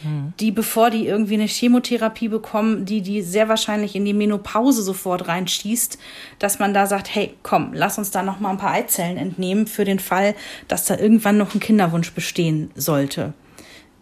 [0.02, 0.32] mhm.
[0.40, 5.28] die, bevor die irgendwie eine Chemotherapie bekommen, die die sehr wahrscheinlich in die Menopause sofort
[5.28, 5.98] reinschießt,
[6.38, 9.66] dass man da sagt, hey, komm, lass uns da noch mal ein paar Eizellen entnehmen
[9.66, 10.34] für den Fall,
[10.68, 13.34] dass da irgendwann noch ein Kinderwunsch bestehen sollte.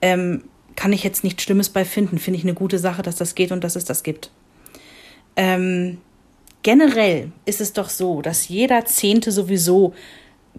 [0.02, 0.44] Ähm,
[0.76, 2.18] kann ich jetzt nichts Schlimmes bei finden.
[2.18, 4.30] Finde ich eine gute Sache, dass das geht und dass es das gibt.
[5.34, 5.98] Ähm,
[6.66, 9.94] generell ist es doch so, dass jeder Zehnte sowieso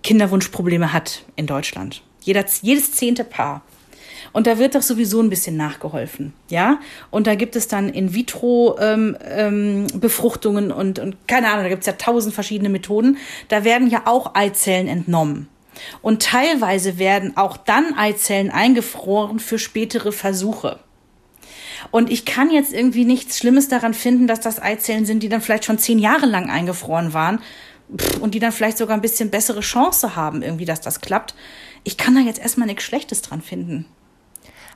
[0.04, 2.02] Kinderwunschprobleme hat in Deutschland.
[2.22, 3.62] Jeder, jedes zehnte Paar.
[4.32, 6.80] Und da wird doch sowieso ein bisschen nachgeholfen, ja.
[7.12, 11.88] Und da gibt es dann In-vitro-Befruchtungen ähm, ähm, und, und keine Ahnung, da gibt es
[11.88, 13.18] ja tausend verschiedene Methoden.
[13.50, 15.50] Da werden ja auch Eizellen entnommen.
[16.02, 20.80] Und teilweise werden auch dann Eizellen eingefroren für spätere Versuche.
[21.92, 25.42] Und ich kann jetzt irgendwie nichts Schlimmes daran finden, dass das Eizellen sind, die dann
[25.42, 27.42] vielleicht schon zehn Jahre lang eingefroren waren
[28.20, 31.34] und die dann vielleicht sogar ein bisschen bessere Chance haben, irgendwie, dass das klappt.
[31.84, 33.86] Ich kann da jetzt erstmal nichts Schlechtes dran finden.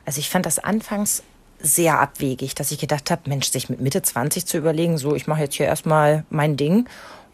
[0.06, 1.24] Also ich fand das anfangs
[1.60, 5.28] sehr abwegig, dass ich gedacht habe, Mensch, sich mit Mitte 20 zu überlegen, so ich
[5.28, 6.88] mache jetzt hier erstmal mein Ding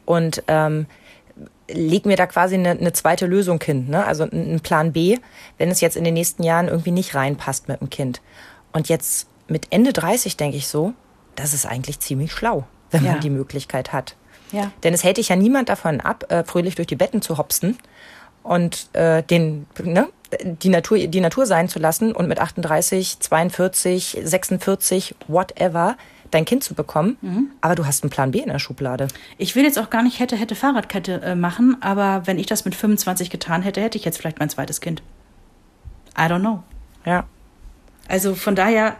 [0.05, 0.85] und ähm,
[1.69, 4.05] leg mir da quasi eine, eine zweite Lösung hin, ne?
[4.05, 5.17] also einen Plan B,
[5.57, 8.21] wenn es jetzt in den nächsten Jahren irgendwie nicht reinpasst mit dem Kind.
[8.73, 10.93] Und jetzt mit Ende 30 denke ich so,
[11.35, 13.13] das ist eigentlich ziemlich schlau, wenn ja.
[13.13, 14.15] man die Möglichkeit hat.
[14.51, 14.71] Ja.
[14.83, 17.77] Denn es hält dich ja niemand davon ab, äh, fröhlich durch die Betten zu hopsen
[18.43, 20.07] und äh, den, ne,
[20.41, 25.97] die Natur, die Natur sein zu lassen und mit 38, 42, 46, whatever,
[26.31, 27.51] dein Kind zu bekommen, mhm.
[27.61, 29.07] aber du hast einen Plan B in der Schublade.
[29.37, 32.65] Ich will jetzt auch gar nicht hätte, hätte Fahrradkette äh, machen, aber wenn ich das
[32.65, 35.01] mit 25 getan hätte, hätte ich jetzt vielleicht mein zweites Kind.
[36.17, 36.63] I don't know.
[37.05, 37.25] Ja.
[38.07, 38.97] Also von daher,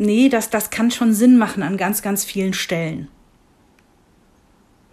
[0.00, 3.08] nee, das, das kann schon Sinn machen an ganz, ganz vielen Stellen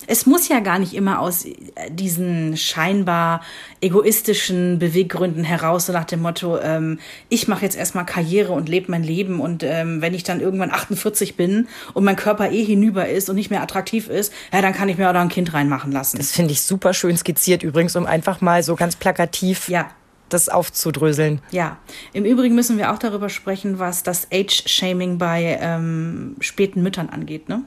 [0.06, 1.56] es muss ja gar nicht immer aus äh,
[1.89, 3.41] diesen scheinbar
[3.82, 8.91] egoistischen Beweggründen heraus, so nach dem Motto, ähm, ich mache jetzt erstmal Karriere und lebe
[8.91, 13.08] mein Leben und ähm, wenn ich dann irgendwann 48 bin und mein Körper eh hinüber
[13.10, 15.54] ist und nicht mehr attraktiv ist, ja, dann kann ich mir auch da ein Kind
[15.54, 16.17] reinmachen lassen.
[16.17, 19.89] Das finde ich super schön skizziert übrigens, um einfach mal so ganz plakativ ja.
[20.29, 21.41] Das aufzudröseln.
[21.51, 21.77] Ja,
[22.13, 27.49] im Übrigen müssen wir auch darüber sprechen, was das Age-Shaming bei ähm, späten Müttern angeht,
[27.49, 27.63] ne?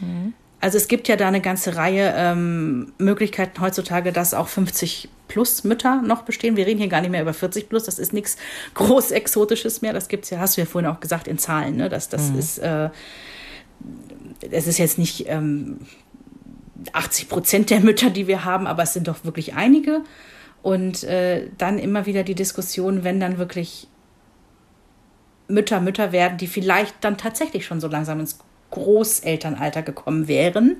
[0.00, 0.34] Mhm.
[0.60, 5.64] Also es gibt ja da eine ganze Reihe ähm, Möglichkeiten heutzutage, dass auch 50 plus
[5.64, 6.56] Mütter noch bestehen.
[6.56, 8.36] Wir reden hier gar nicht mehr über 40 plus, das ist nichts
[8.74, 9.92] groß Exotisches mehr.
[9.92, 11.76] Das gibt's ja, hast du ja vorhin auch gesagt, in Zahlen.
[11.76, 11.88] Ne?
[11.88, 12.38] Das, das mhm.
[12.38, 12.90] ist, äh,
[14.52, 15.80] es ist jetzt nicht ähm,
[16.92, 20.02] 80 Prozent der Mütter, die wir haben, aber es sind doch wirklich einige.
[20.62, 23.88] Und äh, dann immer wieder die Diskussion, wenn dann wirklich
[25.48, 28.38] Mütter Mütter werden, die vielleicht dann tatsächlich schon so langsam ins
[28.70, 30.76] Großelternalter gekommen wären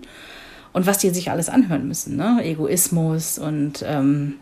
[0.73, 2.17] und was die sich alles anhören müssen.
[2.17, 2.41] Ne?
[2.43, 4.37] Egoismus und ähm,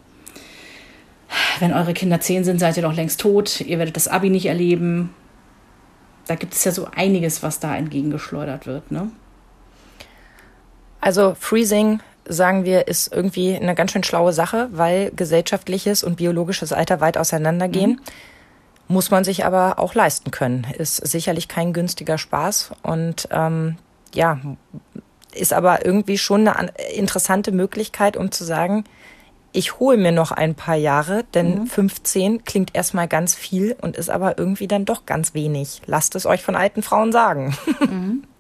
[1.58, 4.46] wenn eure Kinder zehn sind, seid ihr doch längst tot, ihr werdet das Abi nicht
[4.46, 5.14] erleben.
[6.26, 8.90] Da gibt es ja so einiges, was da entgegengeschleudert wird.
[8.90, 9.10] Ne?
[11.00, 12.00] Also Freezing,
[12.32, 17.18] sagen wir, ist irgendwie eine ganz schön schlaue Sache, weil gesellschaftliches und biologisches Alter weit
[17.18, 17.92] auseinandergehen.
[17.92, 18.00] Mhm
[18.90, 20.66] muss man sich aber auch leisten können.
[20.76, 23.76] Ist sicherlich kein günstiger Spaß und ähm,
[24.12, 24.40] ja,
[25.32, 28.82] ist aber irgendwie schon eine interessante Möglichkeit, um zu sagen,
[29.52, 31.66] ich hole mir noch ein paar Jahre, denn mhm.
[31.68, 35.82] 15 klingt erstmal ganz viel und ist aber irgendwie dann doch ganz wenig.
[35.86, 37.56] Lasst es euch von alten Frauen sagen.
[37.80, 38.24] Mhm.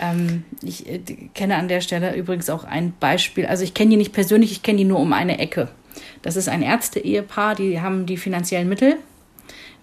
[0.00, 1.00] Ähm, ich äh,
[1.34, 3.46] kenne an der Stelle übrigens auch ein Beispiel.
[3.46, 5.68] Also ich kenne die nicht persönlich, ich kenne die nur um eine Ecke.
[6.22, 8.96] Das ist ein Ärzte-Ehepaar, die haben die finanziellen Mittel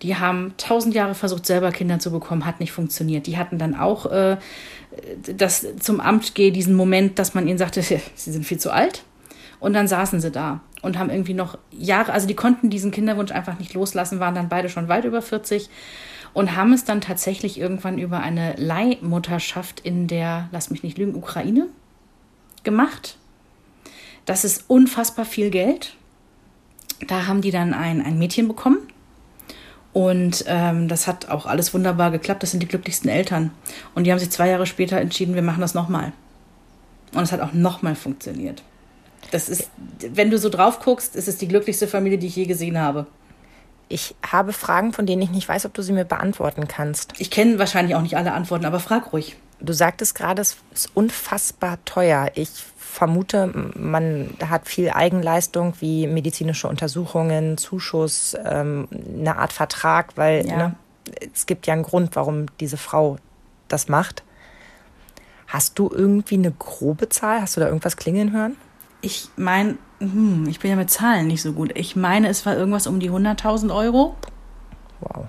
[0.02, 3.28] die haben tausend Jahre versucht, selber Kinder zu bekommen, hat nicht funktioniert.
[3.28, 4.38] Die hatten dann auch äh,
[5.36, 9.04] das zum Amt gehe, diesen Moment, dass man ihnen sagte, sie sind viel zu alt.
[9.60, 13.32] Und dann saßen sie da und haben irgendwie noch Jahre, also die konnten diesen Kinderwunsch
[13.32, 15.70] einfach nicht loslassen, waren dann beide schon weit über 40
[16.36, 21.16] und haben es dann tatsächlich irgendwann über eine Leihmutterschaft in der, lass mich nicht lügen,
[21.16, 21.68] Ukraine
[22.64, 23.18] gemacht.
[24.26, 25.96] Das ist unfassbar viel Geld.
[27.08, 28.80] Da haben die dann ein, ein Mädchen bekommen
[29.94, 32.44] und ähm, das hat auch alles wunderbar geklappt.
[32.44, 33.52] Das sind die glücklichsten Eltern.
[33.94, 36.12] Und die haben sich zwei Jahre später entschieden, wir machen das nochmal.
[37.14, 38.62] Und es hat auch nochmal funktioniert.
[39.32, 39.70] Das ist,
[40.00, 43.08] wenn du so drauf guckst, ist es die glücklichste Familie, die ich je gesehen habe.
[43.88, 47.14] Ich habe Fragen, von denen ich nicht weiß, ob du sie mir beantworten kannst.
[47.20, 49.38] Ich kenne wahrscheinlich auch nicht alle Antworten, aber frag ruhig.
[49.60, 52.32] Du sagtest gerade, es ist unfassbar teuer.
[52.36, 60.48] Ich vermute, man hat viel Eigenleistung wie medizinische Untersuchungen, Zuschuss, ähm, eine Art Vertrag, weil
[60.48, 60.58] ja.
[60.58, 60.76] ne,
[61.34, 63.18] es gibt ja einen Grund, warum diese Frau
[63.68, 64.24] das macht.
[65.48, 67.42] Hast du irgendwie eine grobe Zahl?
[67.42, 68.56] Hast du da irgendwas klingeln hören?
[69.02, 71.72] Ich meine, hm, ich bin ja mit Zahlen nicht so gut.
[71.76, 74.16] Ich meine, es war irgendwas um die 100.000 Euro.
[75.00, 75.26] Wow.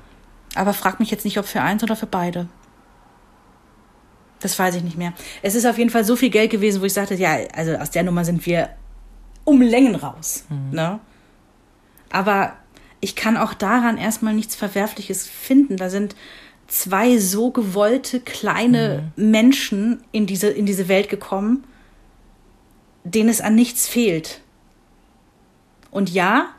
[0.55, 2.49] Aber frag mich jetzt nicht, ob für eins oder für beide.
[4.41, 5.13] Das weiß ich nicht mehr.
[5.43, 7.91] Es ist auf jeden Fall so viel Geld gewesen, wo ich sagte, ja, also aus
[7.91, 8.71] der Nummer sind wir
[9.45, 10.45] um Längen raus.
[10.49, 10.75] Mhm.
[10.75, 11.01] Ne?
[12.11, 12.53] Aber
[13.01, 15.77] ich kann auch daran erstmal nichts Verwerfliches finden.
[15.77, 16.17] Da sind
[16.67, 19.31] zwei so gewollte kleine mhm.
[19.31, 21.65] Menschen in diese, in diese Welt gekommen,
[23.05, 24.41] denen es an nichts fehlt.
[25.91, 26.51] Und ja,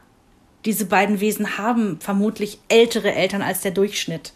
[0.66, 4.34] diese beiden Wesen haben vermutlich ältere Eltern als der Durchschnitt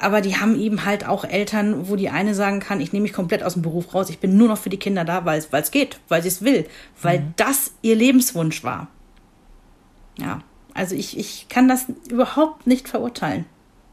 [0.00, 3.12] aber die haben eben halt auch Eltern, wo die eine sagen kann, ich nehme mich
[3.12, 5.70] komplett aus dem Beruf raus, ich bin nur noch für die Kinder da, weil es
[5.70, 6.66] geht, weil sie es will,
[7.02, 7.34] weil mhm.
[7.36, 8.88] das ihr Lebenswunsch war.
[10.18, 10.40] Ja,
[10.72, 13.44] also ich, ich kann das überhaupt nicht verurteilen.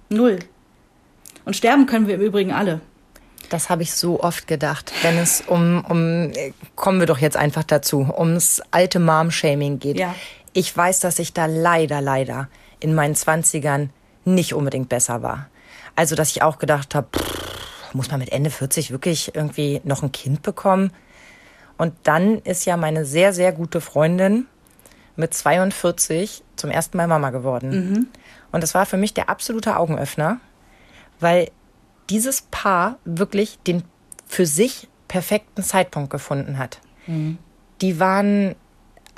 [0.10, 0.40] Null.
[1.44, 2.80] Und sterben können wir im Übrigen alle.
[3.50, 6.32] Das habe ich so oft gedacht, wenn es um, um,
[6.76, 10.00] kommen wir doch jetzt einfach dazu, ums alte Mom-Shaming geht.
[10.00, 10.14] Ja.
[10.54, 13.92] Ich weiß, dass ich da leider, leider in meinen Zwanzigern
[14.26, 15.48] nicht unbedingt besser war.
[15.96, 17.08] Also, dass ich auch gedacht habe,
[17.94, 20.92] muss man mit Ende 40 wirklich irgendwie noch ein Kind bekommen?
[21.78, 24.48] Und dann ist ja meine sehr, sehr gute Freundin
[25.16, 27.70] mit 42 zum ersten Mal Mama geworden.
[27.70, 28.08] Mhm.
[28.52, 30.40] Und das war für mich der absolute Augenöffner,
[31.20, 31.50] weil
[32.10, 33.84] dieses Paar wirklich den
[34.26, 36.80] für sich perfekten Zeitpunkt gefunden hat.
[37.08, 37.38] Mhm.
[37.82, 38.56] Die waren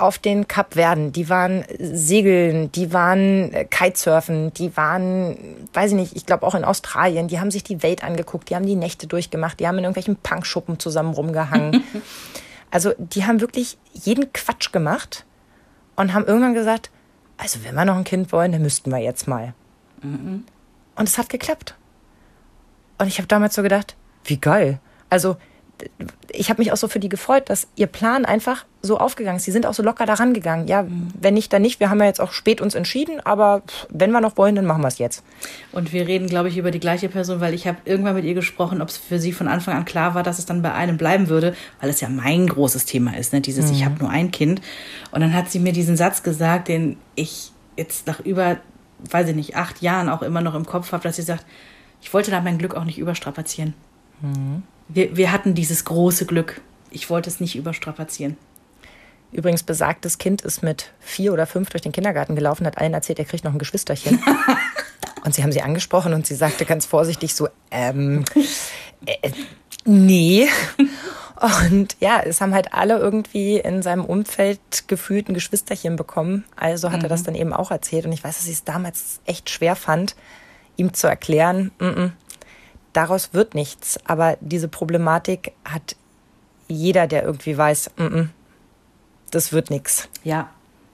[0.00, 5.36] auf den Kapverden, die waren Segeln, die waren äh, Kitesurfen, die waren,
[5.74, 8.56] weiß ich nicht, ich glaube auch in Australien, die haben sich die Welt angeguckt, die
[8.56, 11.84] haben die Nächte durchgemacht, die haben in irgendwelchen Punkschuppen zusammen rumgehangen.
[12.70, 15.26] also die haben wirklich jeden Quatsch gemacht
[15.96, 16.90] und haben irgendwann gesagt,
[17.36, 19.54] also wenn wir noch ein Kind wollen, dann müssten wir jetzt mal.
[20.02, 20.44] Mhm.
[20.96, 21.74] Und es hat geklappt.
[23.00, 24.78] Und ich habe damals so gedacht, wie geil.
[25.08, 25.38] Also
[26.30, 29.44] ich habe mich auch so für die gefreut, dass ihr Plan einfach so aufgegangen ist.
[29.44, 30.68] Sie sind auch so locker daran gegangen.
[30.68, 30.86] Ja,
[31.18, 31.80] wenn nicht, dann nicht.
[31.80, 34.82] Wir haben ja jetzt auch spät uns entschieden, aber wenn wir noch wollen, dann machen
[34.82, 35.24] wir es jetzt.
[35.72, 38.34] Und wir reden, glaube ich, über die gleiche Person, weil ich habe irgendwann mit ihr
[38.34, 40.98] gesprochen, ob es für sie von Anfang an klar war, dass es dann bei einem
[40.98, 43.40] bleiben würde, weil es ja mein großes Thema ist, ne?
[43.40, 43.76] dieses mhm.
[43.76, 44.60] ich habe nur ein Kind.
[45.10, 48.58] Und dann hat sie mir diesen Satz gesagt, den ich jetzt nach über,
[49.10, 51.46] weiß ich nicht, acht Jahren auch immer noch im Kopf habe, dass sie sagt,
[52.02, 53.74] ich wollte da mein Glück auch nicht überstrapazieren.
[54.20, 54.62] Mhm
[54.94, 56.60] wir, wir hatten dieses große Glück.
[56.90, 58.36] Ich wollte es nicht überstrapazieren.
[59.32, 63.20] Übrigens, besagtes Kind ist mit vier oder fünf durch den Kindergarten gelaufen, hat allen erzählt,
[63.20, 64.20] er kriegt noch ein Geschwisterchen.
[65.24, 68.24] und sie haben sie angesprochen und sie sagte ganz vorsichtig so, ähm,
[69.06, 69.30] äh,
[69.84, 70.48] nee.
[71.68, 76.44] Und ja, es haben halt alle irgendwie in seinem Umfeld gefühlt ein Geschwisterchen bekommen.
[76.56, 77.04] Also hat mhm.
[77.04, 77.26] er das mhm.
[77.26, 78.06] dann eben auch erzählt.
[78.06, 80.16] Und ich weiß, dass ich es damals echt schwer fand,
[80.80, 82.10] ihm zu erklären, mm -mm,
[82.92, 84.00] daraus wird nichts.
[84.04, 85.94] Aber diese Problematik hat
[86.68, 88.22] jeder, der irgendwie weiß, mm
[89.30, 90.08] das wird nichts.
[90.24, 90.50] Ja,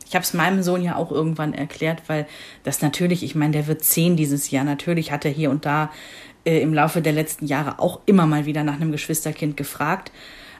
[0.06, 2.26] ich habe es meinem Sohn ja auch irgendwann erklärt, weil
[2.64, 4.62] das natürlich, ich meine, der wird zehn dieses Jahr.
[4.62, 5.90] Natürlich hat er hier und da
[6.44, 10.12] äh, im Laufe der letzten Jahre auch immer mal wieder nach einem Geschwisterkind gefragt.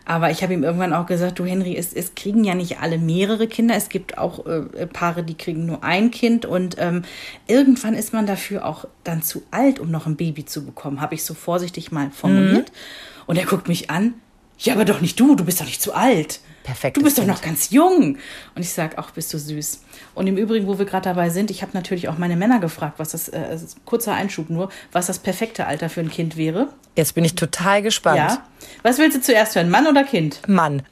[0.09, 2.97] Aber ich habe ihm irgendwann auch gesagt, du Henry, es, es kriegen ja nicht alle
[2.97, 3.75] mehrere Kinder.
[3.75, 6.47] Es gibt auch äh, Paare, die kriegen nur ein Kind.
[6.47, 7.03] Und ähm,
[7.49, 11.17] irgendwann ist man dafür auch dann zu alt, um noch ein Baby zu bekommen, habe
[11.17, 12.71] ich so vorsichtig mal formuliert.
[12.71, 13.23] Mhm.
[13.27, 14.15] Und er guckt mich an.
[14.59, 16.39] Ja, aber doch nicht du, du bist doch nicht zu alt.
[16.67, 16.97] Perfekt.
[16.97, 18.19] Du bist doch noch ganz jung.
[18.57, 19.83] Und ich sage, ach, bist du süß.
[20.17, 22.99] Und im Übrigen, wo wir gerade dabei sind, ich habe natürlich auch meine Männer gefragt,
[22.99, 26.71] was das, äh, kurzer Einschub nur, was das perfekte Alter für ein Kind wäre.
[26.97, 28.17] Jetzt bin ich total gespannt.
[28.17, 28.45] Ja.
[28.83, 30.41] Was willst du zuerst hören, Mann oder Kind?
[30.49, 30.83] Mann.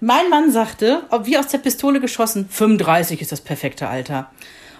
[0.00, 4.30] Mein Mann sagte, ob wie aus der Pistole geschossen, 35 ist das perfekte Alter.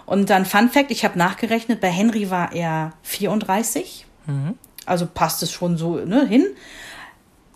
[0.07, 4.07] Und dann Fun Fact, ich habe nachgerechnet, bei Henry war er 34.
[4.25, 4.55] Mhm.
[4.87, 6.47] Also passt es schon so ne, hin.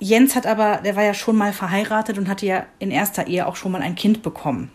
[0.03, 3.47] Jens hat aber, der war ja schon mal verheiratet und hatte ja in erster Ehe
[3.47, 4.69] auch schon mal ein Kind bekommen.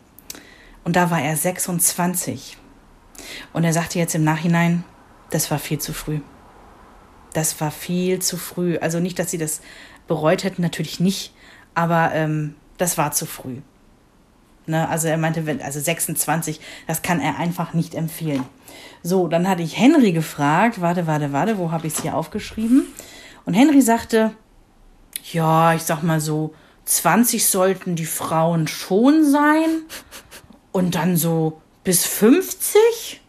[0.85, 2.55] Und da war er 26.
[3.51, 4.85] Und er sagte jetzt im Nachhinein,
[5.29, 6.21] das war viel zu früh.
[7.33, 8.77] Das war viel zu früh.
[8.77, 9.59] Also nicht, dass sie das
[10.07, 11.33] bereut hätten, natürlich nicht,
[11.75, 13.57] aber ähm, das war zu früh.
[14.65, 14.87] Ne?
[14.87, 18.45] Also er meinte, wenn, also 26, das kann er einfach nicht empfehlen.
[19.03, 22.85] So, dann hatte ich Henry gefragt, warte, warte, warte, wo habe ich es hier aufgeschrieben?
[23.43, 24.31] Und Henry sagte,
[25.33, 26.53] ja, ich sag mal so
[26.85, 29.83] 20 sollten die Frauen schon sein
[30.71, 33.21] und dann so bis 50?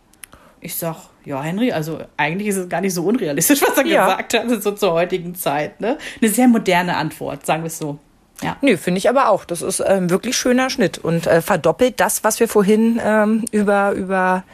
[0.60, 4.04] Ich sag, ja, Henry, also eigentlich ist es gar nicht so unrealistisch, was er ja.
[4.04, 5.80] gesagt hat, so zur heutigen Zeit.
[5.80, 5.98] Ne?
[6.20, 7.98] Eine sehr moderne Antwort, sagen wir es so.
[8.42, 8.56] Ja.
[8.60, 9.44] Nö, finde ich aber auch.
[9.44, 13.44] Das ist ein ähm, wirklich schöner Schnitt und äh, verdoppelt das, was wir vorhin ähm,
[13.50, 14.44] über, über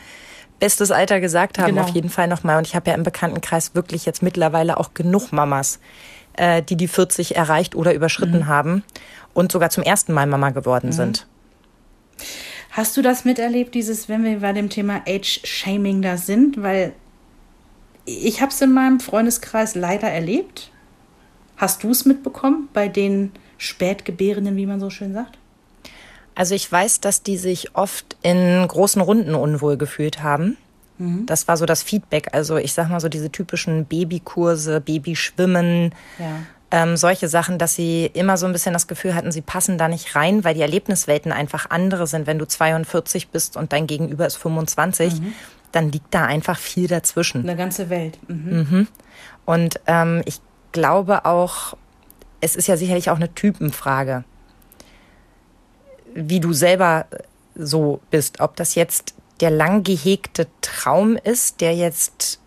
[0.59, 1.83] bestes Alter gesagt haben, genau.
[1.83, 2.57] auf jeden Fall nochmal.
[2.57, 5.81] Und ich habe ja im Bekanntenkreis wirklich jetzt mittlerweile auch genug Mamas,
[6.37, 8.47] äh, die die 40 erreicht oder überschritten mhm.
[8.47, 8.83] haben
[9.33, 10.93] und sogar zum ersten Mal Mama geworden mhm.
[10.93, 11.27] sind.
[12.71, 16.61] Hast du das miterlebt, dieses, wenn wir bei dem Thema Age-Shaming da sind?
[16.63, 16.93] Weil
[18.05, 20.71] ich habe es in meinem Freundeskreis leider erlebt.
[21.57, 25.39] Hast du es mitbekommen bei den Spätgebärenden, wie man so schön sagt?
[26.35, 30.57] Also ich weiß, dass die sich oft in großen Runden unwohl gefühlt haben.
[30.99, 31.27] Mhm.
[31.27, 32.29] Das war so das Feedback.
[32.33, 36.27] Also ich sag mal so diese typischen Babykurse, Babyschwimmen, ja.
[36.71, 39.89] ähm, solche Sachen, dass sie immer so ein bisschen das Gefühl hatten, sie passen da
[39.89, 42.27] nicht rein, weil die Erlebniswelten einfach andere sind.
[42.27, 45.33] Wenn du 42 bist und dein Gegenüber ist 25, mhm.
[45.73, 47.43] dann liegt da einfach viel dazwischen.
[47.43, 48.19] Eine ganze Welt.
[48.29, 48.67] Mhm.
[48.71, 48.89] mhm.
[49.47, 50.41] Und ähm, ich
[50.73, 51.77] glaube auch,
[52.41, 54.25] es ist ja sicherlich auch eine Typenfrage
[56.15, 57.07] wie du selber
[57.55, 58.41] so bist.
[58.41, 62.41] Ob das jetzt der lang gehegte Traum ist, der jetzt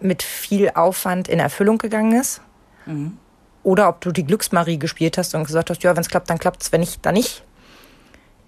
[0.00, 2.40] mit viel Aufwand in Erfüllung gegangen ist.
[2.86, 3.18] Mhm.
[3.64, 6.38] Oder ob du die Glücksmarie gespielt hast und gesagt hast, ja, wenn es klappt, dann
[6.38, 7.44] klappt es, wenn nicht, dann nicht.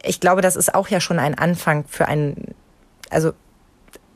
[0.03, 2.55] Ich glaube, das ist auch ja schon ein Anfang für ein,
[3.11, 3.33] also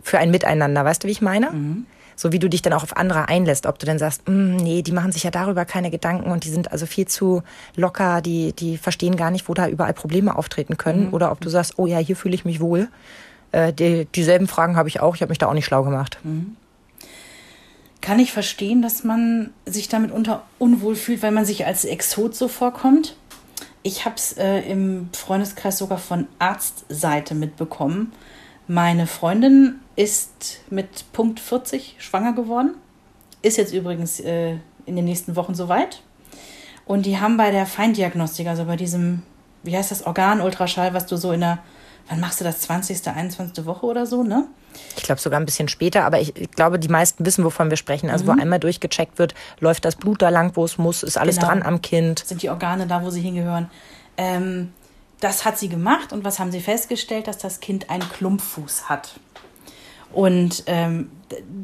[0.02, 0.84] für ein Miteinander.
[0.84, 1.50] Weißt du, wie ich meine?
[1.50, 4.56] Mhm so wie du dich dann auch auf andere einlässt, ob du dann sagst, mm,
[4.56, 7.42] nee, die machen sich ja darüber keine Gedanken und die sind also viel zu
[7.76, 11.08] locker, die, die verstehen gar nicht, wo da überall Probleme auftreten können.
[11.08, 11.14] Mhm.
[11.14, 12.88] Oder ob du sagst, oh ja, hier fühle ich mich wohl.
[13.54, 16.18] Äh, die, dieselben Fragen habe ich auch, ich habe mich da auch nicht schlau gemacht.
[16.24, 16.56] Mhm.
[18.00, 22.34] Kann ich verstehen, dass man sich damit unter unwohl fühlt, weil man sich als Exot
[22.34, 23.16] so vorkommt?
[23.84, 28.12] Ich habe es äh, im Freundeskreis sogar von Arztseite mitbekommen.
[28.66, 32.74] Meine Freundin ist mit Punkt 40 schwanger geworden.
[33.42, 36.02] Ist jetzt übrigens äh, in den nächsten Wochen soweit.
[36.86, 39.22] Und die haben bei der Feindiagnostik, also bei diesem,
[39.62, 41.60] wie heißt das, Organultraschall, was du so in der,
[42.08, 43.64] wann machst du das, 20., 21.
[43.66, 44.46] Woche oder so, ne?
[44.96, 47.76] Ich glaube sogar ein bisschen später, aber ich, ich, glaube, die meisten wissen, wovon wir
[47.76, 48.10] sprechen.
[48.10, 48.28] Also, mhm.
[48.28, 51.48] wo einmal durchgecheckt wird, läuft das Blut da lang, wo es muss, ist alles genau.
[51.48, 52.24] dran am Kind.
[52.26, 53.70] Sind die Organe da, wo sie hingehören?
[54.16, 54.72] Ähm,
[55.20, 57.28] das hat sie gemacht und was haben sie festgestellt?
[57.28, 59.14] Dass das Kind einen Klumpfuß hat.
[60.14, 61.10] Und ähm,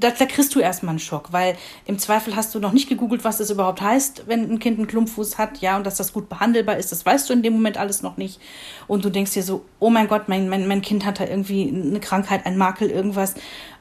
[0.01, 3.23] da, da kriegst du erstmal einen Schock, weil im Zweifel hast du noch nicht gegoogelt,
[3.23, 6.29] was das überhaupt heißt, wenn ein Kind einen Klumpfuß hat, ja, und dass das gut
[6.29, 8.41] behandelbar ist, das weißt du in dem Moment alles noch nicht.
[8.89, 11.69] Und du denkst dir so, oh mein Gott, mein, mein, mein Kind hat da irgendwie
[11.69, 13.35] eine Krankheit, ein Makel, irgendwas.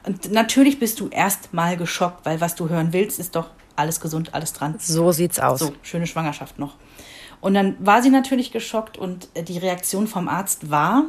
[0.06, 4.34] Und natürlich bist du erstmal geschockt, weil was du hören willst, ist doch alles gesund,
[4.34, 4.76] alles dran.
[4.78, 5.58] So sieht's aus.
[5.58, 6.76] So, schöne Schwangerschaft noch.
[7.40, 11.06] Und dann war sie natürlich geschockt und die Reaktion vom Arzt war,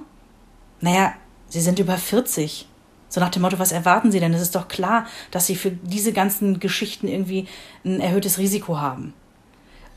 [0.80, 1.14] naja,
[1.52, 2.66] Sie sind über 40
[3.12, 4.34] so nach dem Motto, was erwarten Sie denn?
[4.34, 7.46] Es ist doch klar, dass Sie für diese ganzen Geschichten irgendwie
[7.84, 9.14] ein erhöhtes Risiko haben.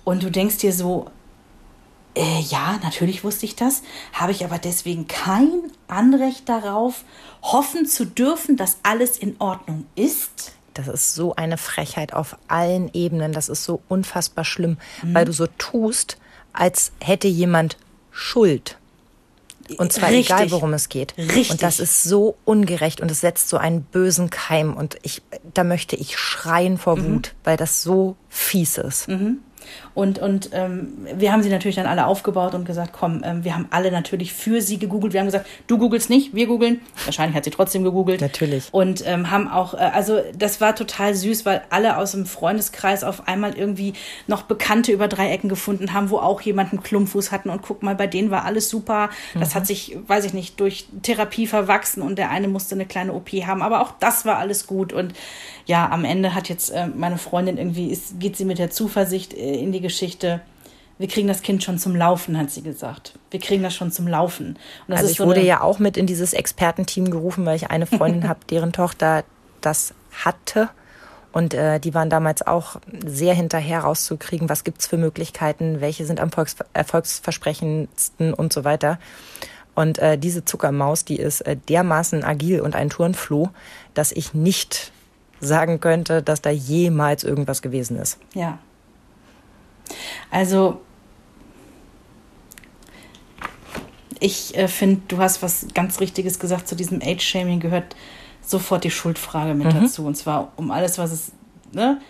[0.02, 1.06] Und du denkst dir so,
[2.16, 5.52] äh, ja, natürlich wusste ich das, habe ich aber deswegen kein
[5.86, 7.04] Anrecht darauf,
[7.40, 10.52] hoffen zu dürfen, dass alles in Ordnung ist.
[10.74, 13.32] Das ist so eine Frechheit auf allen Ebenen.
[13.32, 15.14] Das ist so unfassbar schlimm, mhm.
[15.14, 16.18] weil du so tust,
[16.52, 17.76] als hätte jemand
[18.10, 18.76] Schuld.
[19.76, 20.26] Und zwar Richtig.
[20.26, 21.14] egal, worum es geht.
[21.16, 21.50] Richtig.
[21.50, 24.74] Und das ist so ungerecht und es setzt so einen bösen Keim.
[24.74, 27.14] Und ich, da möchte ich schreien vor mhm.
[27.14, 27.38] Wut, mhm.
[27.44, 29.08] weil das so fies ist.
[29.08, 29.38] Mhm.
[29.94, 33.54] Und, und ähm, wir haben sie natürlich dann alle aufgebaut und gesagt, komm, ähm, wir
[33.54, 35.12] haben alle natürlich für sie gegoogelt.
[35.12, 36.80] Wir haben gesagt, du googelst nicht, wir googeln.
[37.04, 38.20] Wahrscheinlich hat sie trotzdem gegoogelt.
[38.20, 38.68] Natürlich.
[38.72, 43.04] Und ähm, haben auch, äh, also das war total süß, weil alle aus dem Freundeskreis
[43.04, 43.94] auf einmal irgendwie
[44.26, 47.50] noch Bekannte über drei Ecken gefunden haben, wo auch jemand einen Klumpfuß hatten.
[47.50, 49.10] Und guck mal, bei denen war alles super.
[49.34, 49.54] Das mhm.
[49.54, 53.30] hat sich, weiß ich nicht, durch Therapie verwachsen und der eine musste eine kleine OP
[53.30, 53.62] haben.
[53.62, 54.92] Aber auch das war alles gut.
[54.92, 55.14] Und
[55.66, 59.34] ja, am Ende hat jetzt äh, meine Freundin irgendwie, ist, geht sie mit der Zuversicht
[59.34, 60.40] äh, in die Geschichte,
[60.98, 63.18] wir kriegen das Kind schon zum Laufen, hat sie gesagt.
[63.30, 64.56] Wir kriegen das schon zum Laufen.
[64.88, 68.28] also ich so wurde ja auch mit in dieses Expertenteam gerufen, weil ich eine Freundin
[68.28, 69.24] habe, deren Tochter
[69.60, 70.68] das hatte.
[71.32, 76.20] Und äh, die waren damals auch sehr hinterher rauszukriegen, was gibt's für Möglichkeiten, welche sind
[76.20, 76.30] am
[76.74, 79.00] erfolgsversprechendsten und so weiter.
[79.74, 83.50] Und äh, diese Zuckermaus, die ist äh, dermaßen agil und ein Turnfloh,
[83.94, 84.92] dass ich nicht
[85.44, 88.18] sagen könnte, dass da jemals irgendwas gewesen ist.
[88.34, 88.58] Ja.
[90.30, 90.80] Also,
[94.20, 97.94] ich äh, finde, du hast was ganz Richtiges gesagt zu diesem Age-Shaming gehört
[98.40, 99.82] sofort die Schuldfrage mit mhm.
[99.82, 100.06] dazu.
[100.06, 101.32] Und zwar um alles, was es,
[101.72, 102.00] ne?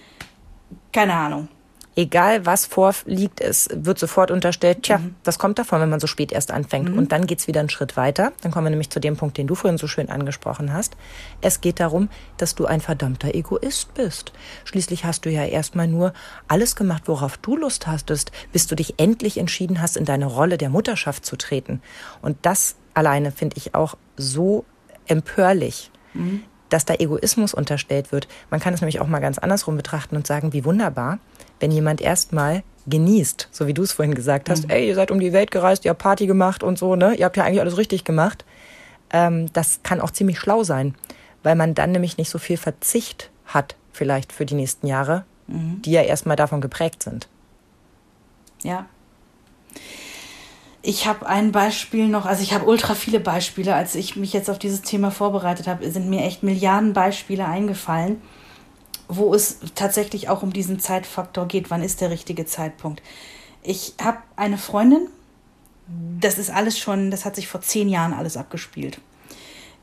[0.93, 1.49] Keine Ahnung.
[1.97, 5.15] Egal was vorliegt, es wird sofort unterstellt, tja, mhm.
[5.25, 6.91] was kommt davon, wenn man so spät erst anfängt?
[6.91, 6.99] Mhm.
[6.99, 8.33] Und dann geht's wieder einen Schritt weiter.
[8.43, 10.97] Dann kommen wir nämlich zu dem Punkt, den du vorhin so schön angesprochen hast.
[11.41, 14.33] Es geht darum, dass du ein verdammter Egoist bist.
[14.65, 16.13] Schließlich hast du ja erstmal nur
[16.49, 20.59] alles gemacht, worauf du Lust hastest, bis du dich endlich entschieden hast, in deine Rolle
[20.59, 21.81] der Mutterschaft zu treten.
[22.23, 24.65] Und das alleine finde ich auch so
[25.07, 25.91] empörlich.
[26.15, 28.27] Mhm dass da Egoismus unterstellt wird.
[28.51, 31.21] Man kann es nämlich auch mal ganz andersrum betrachten und sagen, wie wunderbar,
[31.61, 34.71] wenn jemand erstmal genießt, so wie du es vorhin gesagt hast, mhm.
[34.71, 37.15] ey, ihr seid um die Welt gereist, ihr habt Party gemacht und so, ne?
[37.15, 38.45] Ihr habt ja eigentlich alles richtig gemacht.
[39.11, 40.95] Ähm, das kann auch ziemlich schlau sein,
[41.43, 45.81] weil man dann nämlich nicht so viel Verzicht hat, vielleicht für die nächsten Jahre, mhm.
[45.83, 47.29] die ja erstmal davon geprägt sind.
[48.63, 48.87] Ja.
[50.83, 53.75] Ich habe ein Beispiel noch, also ich habe ultra viele Beispiele.
[53.75, 58.21] Als ich mich jetzt auf dieses Thema vorbereitet habe, sind mir echt Milliarden Beispiele eingefallen
[59.09, 61.71] wo es tatsächlich auch um diesen Zeitfaktor geht.
[61.71, 63.03] Wann ist der richtige Zeitpunkt?
[63.63, 65.09] Ich habe eine Freundin,
[66.21, 69.01] das ist alles schon, das hat sich vor zehn Jahren alles abgespielt.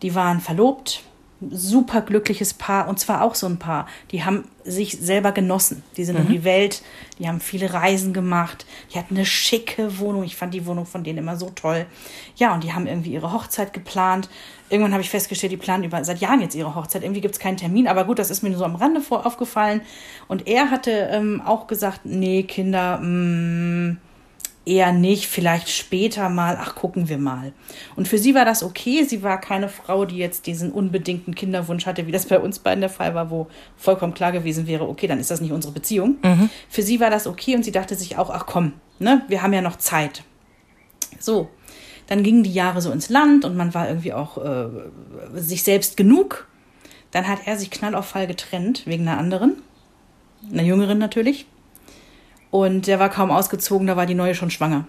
[0.01, 1.03] Die waren verlobt,
[1.50, 5.84] super glückliches Paar und zwar auch so ein Paar, die haben sich selber genossen.
[5.98, 6.26] Die sind mhm.
[6.26, 6.84] um die Welt,
[7.18, 10.24] die haben viele Reisen gemacht, die hatten eine schicke Wohnung.
[10.24, 11.86] Ich fand die Wohnung von denen immer so toll.
[12.36, 14.30] Ja, und die haben irgendwie ihre Hochzeit geplant.
[14.70, 17.04] Irgendwann habe ich festgestellt, die planen über seit Jahren jetzt ihre Hochzeit.
[17.04, 19.26] Irgendwie gibt es keinen Termin, aber gut, das ist mir nur so am Rande vor
[19.26, 19.82] aufgefallen.
[20.28, 23.98] Und er hatte ähm, auch gesagt, nee, Kinder, mh, mm,
[24.66, 27.51] eher nicht, vielleicht später mal, ach, gucken wir mal.
[27.95, 29.03] Und für sie war das okay.
[29.03, 32.82] Sie war keine Frau, die jetzt diesen unbedingten Kinderwunsch hatte, wie das bei uns beiden
[32.82, 36.18] der Fall war, wo vollkommen klar gewesen wäre, okay, dann ist das nicht unsere Beziehung.
[36.24, 36.49] Mhm.
[36.70, 39.53] Für sie war das okay und sie dachte sich auch, ach komm, ne, wir haben
[39.53, 40.24] ja noch Zeit.
[41.20, 41.49] So,
[42.07, 44.68] dann gingen die Jahre so ins Land und man war irgendwie auch äh,
[45.34, 46.47] sich selbst genug.
[47.09, 49.62] Dann hat er sich knall auf Fall getrennt, wegen einer anderen,
[50.51, 51.45] einer jüngeren natürlich.
[52.52, 54.86] Und der war kaum ausgezogen, da war die neue schon schwanger.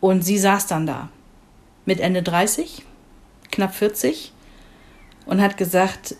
[0.00, 1.08] Und sie saß dann da
[1.86, 2.84] mit Ende 30,
[3.50, 4.32] knapp 40
[5.26, 6.16] und hat gesagt,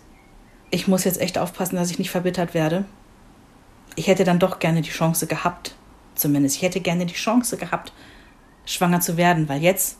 [0.71, 2.85] ich muss jetzt echt aufpassen, dass ich nicht verbittert werde.
[3.95, 5.75] Ich hätte dann doch gerne die Chance gehabt,
[6.15, 6.57] zumindest.
[6.57, 7.91] Ich hätte gerne die Chance gehabt,
[8.65, 9.97] schwanger zu werden, weil jetzt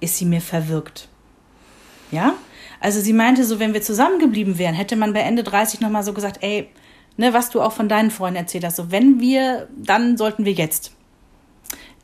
[0.00, 1.08] ist sie mir verwirkt.
[2.10, 2.34] Ja?
[2.80, 6.12] Also sie meinte so, wenn wir zusammengeblieben wären, hätte man bei Ende 30 nochmal so
[6.12, 6.68] gesagt, ey,
[7.16, 8.76] ne, was du auch von deinen Freunden erzählt hast.
[8.76, 10.92] So, wenn wir, dann sollten wir jetzt.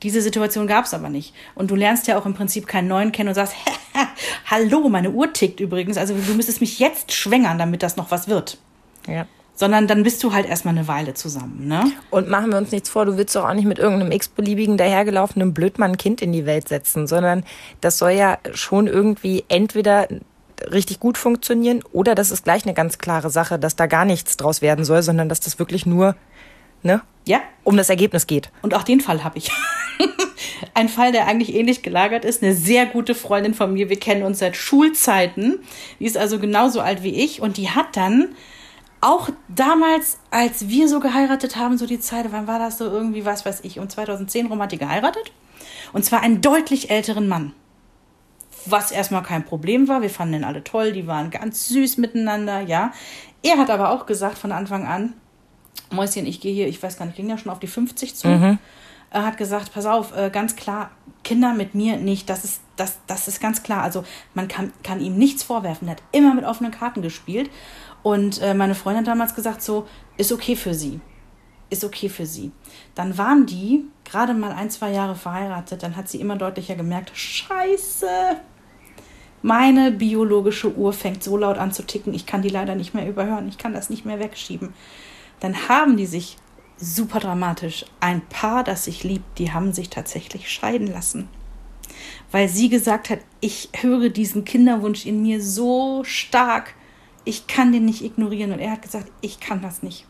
[0.02, 1.34] Diese Situation gab es aber nicht.
[1.54, 3.54] Und du lernst ja auch im Prinzip keinen neuen kennen und sagst,
[4.46, 5.96] hallo, meine Uhr tickt übrigens.
[5.96, 8.58] Also du müsstest mich jetzt schwängern, damit das noch was wird.
[9.08, 9.26] Ja.
[9.54, 11.90] Sondern dann bist du halt erstmal eine Weile zusammen, ne?
[12.10, 15.52] Und machen wir uns nichts vor, du willst doch auch nicht mit irgendeinem x-beliebigen dahergelaufenen
[15.52, 17.42] Blödmann Kind in die Welt setzen, sondern
[17.80, 20.06] das soll ja schon irgendwie entweder
[20.72, 24.36] richtig gut funktionieren oder das ist gleich eine ganz klare Sache, dass da gar nichts
[24.36, 26.16] draus werden soll, sondern dass das wirklich nur
[26.82, 27.40] ne, ja.
[27.64, 28.50] um das Ergebnis geht.
[28.62, 29.50] Und auch den Fall habe ich.
[30.74, 32.42] Ein Fall, der eigentlich ähnlich gelagert ist.
[32.42, 33.88] Eine sehr gute Freundin von mir.
[33.88, 35.58] Wir kennen uns seit Schulzeiten.
[35.98, 37.40] Die ist also genauso alt wie ich.
[37.40, 38.28] Und die hat dann
[39.00, 43.24] auch damals, als wir so geheiratet haben, so die Zeit, wann war das so irgendwie,
[43.24, 45.32] was weiß ich, um 2010 rum hat die geheiratet.
[45.92, 47.52] Und zwar einen deutlich älteren Mann
[48.66, 50.02] was erstmal kein Problem war.
[50.02, 52.92] Wir fanden den alle toll, die waren ganz süß miteinander, ja.
[53.42, 55.14] Er hat aber auch gesagt von Anfang an,
[55.90, 58.28] Mäuschen, ich gehe hier, ich weiß gar nicht, ging ja schon auf die 50 zu.
[58.28, 58.58] Mhm.
[59.10, 60.90] Er hat gesagt, pass auf, äh, ganz klar,
[61.24, 63.82] Kinder mit mir nicht, das ist, das, das ist ganz klar.
[63.82, 64.04] Also
[64.34, 65.88] man kann, kann ihm nichts vorwerfen.
[65.88, 67.50] Er hat immer mit offenen Karten gespielt.
[68.02, 69.86] Und äh, meine Freundin hat damals gesagt, so,
[70.16, 71.00] ist okay für sie.
[71.70, 72.52] Ist okay für sie.
[72.94, 75.82] Dann waren die gerade mal ein, zwei Jahre verheiratet.
[75.82, 78.08] Dann hat sie immer deutlicher gemerkt, scheiße,
[79.42, 83.08] meine biologische Uhr fängt so laut an zu ticken, ich kann die leider nicht mehr
[83.08, 84.72] überhören, ich kann das nicht mehr wegschieben.
[85.40, 86.36] Dann haben die sich
[86.76, 91.28] super dramatisch, ein Paar, das sich liebt, die haben sich tatsächlich scheiden lassen.
[92.30, 96.74] Weil sie gesagt hat, ich höre diesen Kinderwunsch in mir so stark,
[97.24, 98.52] ich kann den nicht ignorieren.
[98.52, 100.06] Und er hat gesagt, ich kann das nicht.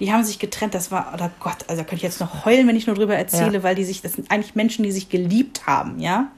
[0.00, 2.44] Die haben sich getrennt, das war, oder oh Gott, also da könnte ich jetzt noch
[2.44, 3.62] heulen, wenn ich nur drüber erzähle, ja.
[3.62, 6.30] weil die sich, das sind eigentlich Menschen, die sich geliebt haben, ja.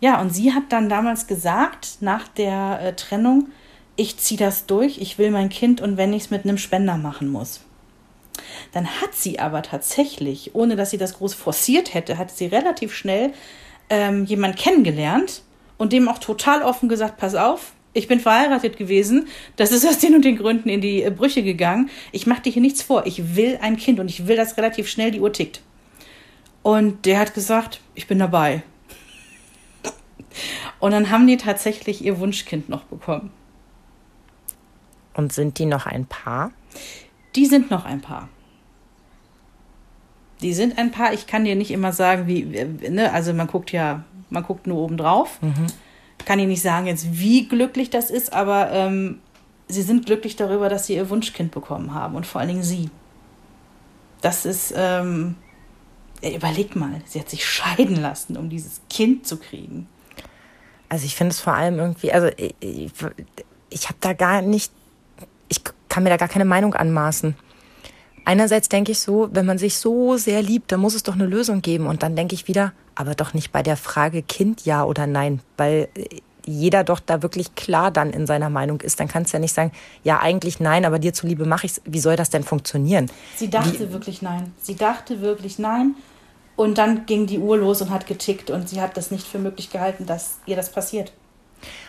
[0.00, 3.48] Ja, und sie hat dann damals gesagt, nach der äh, Trennung,
[3.96, 6.96] ich ziehe das durch, ich will mein Kind und wenn ich es mit einem Spender
[6.96, 7.62] machen muss.
[8.72, 12.94] Dann hat sie aber tatsächlich, ohne dass sie das groß forciert hätte, hat sie relativ
[12.94, 13.32] schnell
[13.90, 15.42] ähm, jemand kennengelernt
[15.78, 19.26] und dem auch total offen gesagt, pass auf, ich bin verheiratet gewesen,
[19.56, 21.90] das ist aus den und den Gründen in die äh, Brüche gegangen.
[22.12, 24.88] Ich mache dir hier nichts vor, ich will ein Kind und ich will das relativ
[24.88, 25.62] schnell, die Uhr tickt.
[26.62, 28.62] Und der hat gesagt, ich bin dabei.
[30.80, 33.30] Und dann haben die tatsächlich ihr Wunschkind noch bekommen.
[35.14, 36.52] Und sind die noch ein Paar?
[37.34, 38.28] Die sind noch ein Paar.
[40.40, 41.12] Die sind ein Paar.
[41.12, 44.78] Ich kann dir nicht immer sagen, wie, ne, also man guckt ja, man guckt nur
[44.78, 45.38] oben drauf.
[45.42, 45.66] Mhm.
[46.24, 49.18] Kann dir nicht sagen jetzt, wie glücklich das ist, aber ähm,
[49.66, 52.90] sie sind glücklich darüber, dass sie ihr Wunschkind bekommen haben und vor allen Dingen sie.
[54.20, 55.36] Das ist, ähm,
[56.22, 59.86] überleg mal, sie hat sich scheiden lassen, um dieses Kind zu kriegen.
[60.88, 62.92] Also ich finde es vor allem irgendwie, also ich, ich,
[63.70, 64.72] ich habe da gar nicht,
[65.48, 67.36] ich kann mir da gar keine Meinung anmaßen.
[68.24, 71.26] Einerseits denke ich so, wenn man sich so sehr liebt, dann muss es doch eine
[71.26, 71.86] Lösung geben.
[71.86, 75.40] Und dann denke ich wieder, aber doch nicht bei der Frage Kind ja oder nein,
[75.56, 75.88] weil
[76.48, 78.98] jeder doch da wirklich klar dann in seiner Meinung ist.
[79.00, 79.72] Dann kannst du ja nicht sagen,
[80.02, 81.82] ja eigentlich nein, aber dir zuliebe mache ich es.
[81.84, 83.10] Wie soll das denn funktionieren?
[83.36, 84.52] Sie dachte Wie, wirklich nein.
[84.60, 85.94] Sie dachte wirklich nein.
[86.58, 89.38] Und dann ging die Uhr los und hat getickt und sie hat das nicht für
[89.38, 91.12] möglich gehalten, dass ihr das passiert.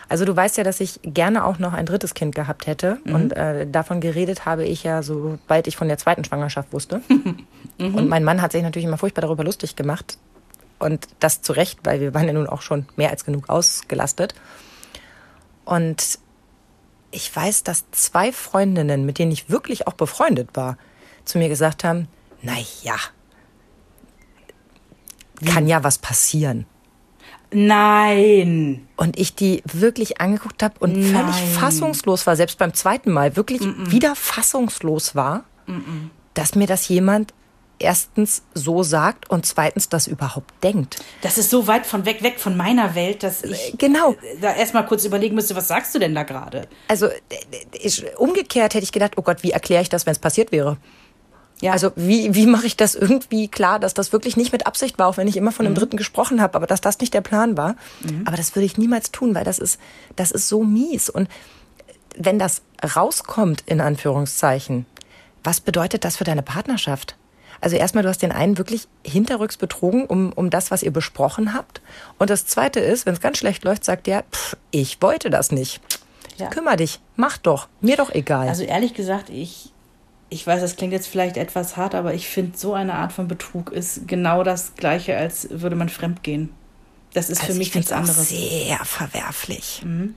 [0.08, 2.98] Also du weißt ja, dass ich gerne auch noch ein drittes Kind gehabt hätte.
[3.02, 3.14] Mhm.
[3.16, 7.02] Und äh, davon geredet habe ich ja, sobald ich von der zweiten Schwangerschaft wusste.
[7.78, 7.96] mhm.
[7.96, 10.18] Und mein Mann hat sich natürlich immer furchtbar darüber lustig gemacht.
[10.78, 14.36] Und das zu Recht, weil wir waren ja nun auch schon mehr als genug ausgelastet.
[15.64, 16.20] Und
[17.10, 20.78] ich weiß, dass zwei Freundinnen, mit denen ich wirklich auch befreundet war,
[21.24, 22.06] zu mir gesagt haben,
[22.40, 22.54] na
[22.84, 22.94] ja,
[25.44, 26.66] kann ja was passieren.
[27.52, 28.86] Nein.
[28.96, 31.12] Und ich die wirklich angeguckt habe und Nein.
[31.12, 33.90] völlig fassungslos war, selbst beim zweiten Mal wirklich mm -mm.
[33.90, 37.34] wieder fassungslos war, mm dass mir das jemand
[37.80, 40.96] erstens so sagt und zweitens das überhaupt denkt.
[41.22, 44.14] Das ist so weit von weg, weg von meiner Welt, dass ich genau.
[44.40, 46.68] da erstmal kurz überlegen müsste, was sagst du denn da gerade?
[46.88, 47.08] Also
[47.72, 50.76] ich, umgekehrt hätte ich gedacht, oh Gott, wie erkläre ich das, wenn es passiert wäre?
[51.60, 51.72] Ja.
[51.72, 55.06] Also wie, wie mache ich das irgendwie klar, dass das wirklich nicht mit Absicht war,
[55.08, 55.78] auch wenn ich immer von einem mhm.
[55.78, 57.76] Dritten gesprochen habe, aber dass das nicht der Plan war.
[58.00, 58.22] Mhm.
[58.24, 59.78] Aber das würde ich niemals tun, weil das ist,
[60.16, 61.10] das ist so mies.
[61.10, 61.28] Und
[62.16, 62.62] wenn das
[62.96, 64.86] rauskommt, in Anführungszeichen,
[65.44, 67.16] was bedeutet das für deine Partnerschaft?
[67.60, 71.52] Also erstmal, du hast den einen wirklich hinterrücks betrogen um, um das, was ihr besprochen
[71.52, 71.82] habt.
[72.18, 75.52] Und das Zweite ist, wenn es ganz schlecht läuft, sagt der, pff, ich wollte das
[75.52, 75.80] nicht.
[76.38, 76.48] Ja.
[76.48, 78.48] Kümmer dich, mach doch, mir doch egal.
[78.48, 79.72] Also ehrlich gesagt, ich,
[80.30, 83.28] ich weiß, das klingt jetzt vielleicht etwas hart, aber ich finde, so eine Art von
[83.28, 86.50] Betrug ist genau das Gleiche, als würde man fremdgehen.
[87.12, 88.28] Das ist also für mich nichts anderes.
[88.28, 89.82] Sehr verwerflich.
[89.84, 90.14] Mhm.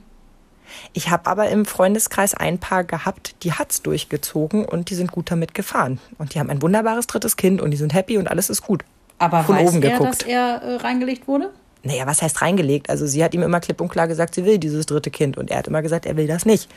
[0.92, 5.30] Ich habe aber im Freundeskreis ein Paar gehabt, die hat's durchgezogen und die sind gut
[5.30, 5.98] damit gefahren.
[6.18, 8.84] Und die haben ein wunderbares drittes Kind und die sind happy und alles ist gut.
[9.18, 10.22] Aber Von weiß oben er, geguckt.
[10.22, 11.50] dass er äh, reingelegt wurde?
[11.82, 12.88] Naja, was heißt reingelegt?
[12.88, 15.50] Also sie hat ihm immer klipp und klar gesagt, sie will dieses dritte Kind und
[15.50, 16.68] er hat immer gesagt, er will das nicht.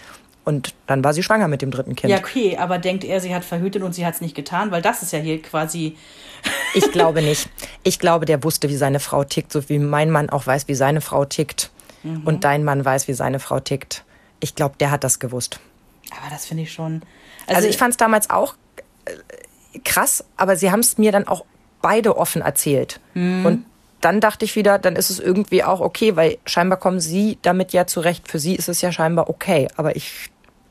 [0.48, 2.10] Und dann war sie schwanger mit dem dritten Kind.
[2.10, 4.72] Ja, okay, aber denkt er, sie hat verhütet und sie hat es nicht getan?
[4.72, 5.98] Weil das ist ja hier quasi.
[6.74, 7.50] ich glaube nicht.
[7.84, 10.74] Ich glaube, der wusste, wie seine Frau tickt, so wie mein Mann auch weiß, wie
[10.74, 11.70] seine Frau tickt.
[12.04, 12.22] Mhm.
[12.24, 14.06] Und dein Mann weiß, wie seine Frau tickt.
[14.40, 15.60] Ich glaube, der hat das gewusst.
[16.12, 17.02] Aber das finde ich schon.
[17.48, 18.56] Also, also ich fand es damals auch
[19.04, 21.44] äh, krass, aber sie haben es mir dann auch
[21.82, 23.02] beide offen erzählt.
[23.16, 23.46] Mhm.
[23.46, 23.66] Und
[24.00, 27.74] dann dachte ich wieder, dann ist es irgendwie auch okay, weil scheinbar kommen sie damit
[27.74, 28.30] ja zurecht.
[28.30, 29.68] Für sie ist es ja scheinbar okay.
[29.76, 30.30] Aber ich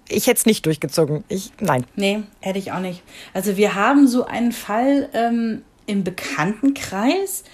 [0.09, 1.24] ich hätte es nicht durchgezogen.
[1.28, 1.84] Ich, nein.
[1.96, 3.02] Nee, hätte ich auch nicht.
[3.34, 7.44] Also wir haben so einen Fall ähm, im Bekanntenkreis,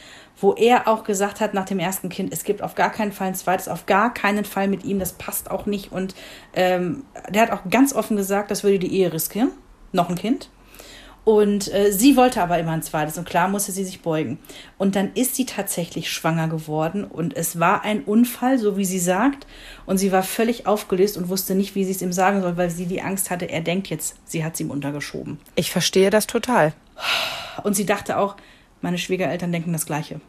[0.41, 3.29] wo er auch gesagt hat nach dem ersten Kind, es gibt auf gar keinen Fall
[3.29, 5.93] ein zweites, auf gar keinen Fall mit ihm, das passt auch nicht.
[5.93, 6.15] Und
[6.55, 9.53] ähm, der hat auch ganz offen gesagt, das würde die Ehe riskieren.
[9.93, 10.51] Noch ein Kind.
[11.25, 14.39] Und äh, sie wollte aber immer ein zweites und klar musste sie sich beugen.
[14.77, 18.99] Und dann ist sie tatsächlich schwanger geworden und es war ein Unfall, so wie sie
[18.99, 19.47] sagt.
[19.87, 22.71] Und sie war völlig aufgelöst und wusste nicht, wie sie es ihm sagen soll, weil
[22.71, 25.39] sie die Angst hatte, er denkt jetzt, sie hat es ihm untergeschoben.
[25.55, 26.73] Ich verstehe das total.
[27.63, 28.37] Und sie dachte auch,
[28.81, 30.21] meine Schwiegereltern denken das Gleiche.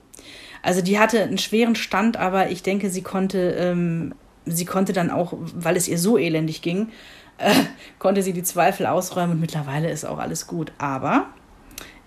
[0.61, 4.13] Also die hatte einen schweren Stand, aber ich denke, sie konnte, ähm,
[4.45, 6.89] sie konnte dann auch, weil es ihr so elendig ging,
[7.37, 7.53] äh,
[7.99, 10.71] konnte sie die Zweifel ausräumen und mittlerweile ist auch alles gut.
[10.77, 11.27] Aber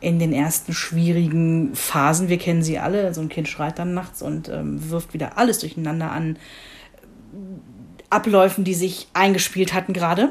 [0.00, 4.22] in den ersten schwierigen Phasen, wir kennen sie alle, so ein Kind schreit dann nachts
[4.22, 6.38] und ähm, wirft wieder alles durcheinander an
[8.10, 10.30] Abläufen, die sich eingespielt hatten gerade.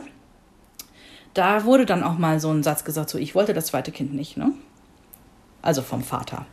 [1.34, 4.14] Da wurde dann auch mal so ein Satz gesagt, so ich wollte das zweite Kind
[4.14, 4.54] nicht, ne?
[5.62, 6.46] Also vom Vater.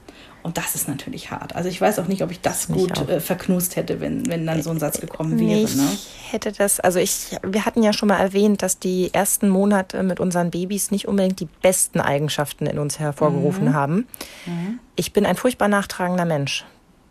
[0.42, 1.54] Und das ist natürlich hart.
[1.54, 4.60] Also ich weiß auch nicht, ob ich das gut äh, verknust hätte, wenn, wenn dann
[4.62, 5.60] so ein Satz gekommen wäre.
[5.60, 5.86] Ich ne?
[6.30, 10.18] hätte das, also ich, wir hatten ja schon mal erwähnt, dass die ersten Monate mit
[10.18, 13.74] unseren Babys nicht unbedingt die besten Eigenschaften in uns hervorgerufen mhm.
[13.74, 14.06] haben.
[14.46, 14.80] Mhm.
[14.96, 16.64] Ich bin ein furchtbar nachtragender Mensch,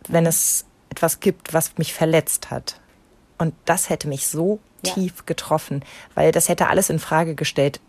[0.10, 2.82] wenn es etwas gibt, was mich verletzt hat.
[3.38, 4.94] Und das hätte mich so ja.
[4.94, 5.84] tief getroffen,
[6.16, 7.80] weil das hätte alles in Frage gestellt.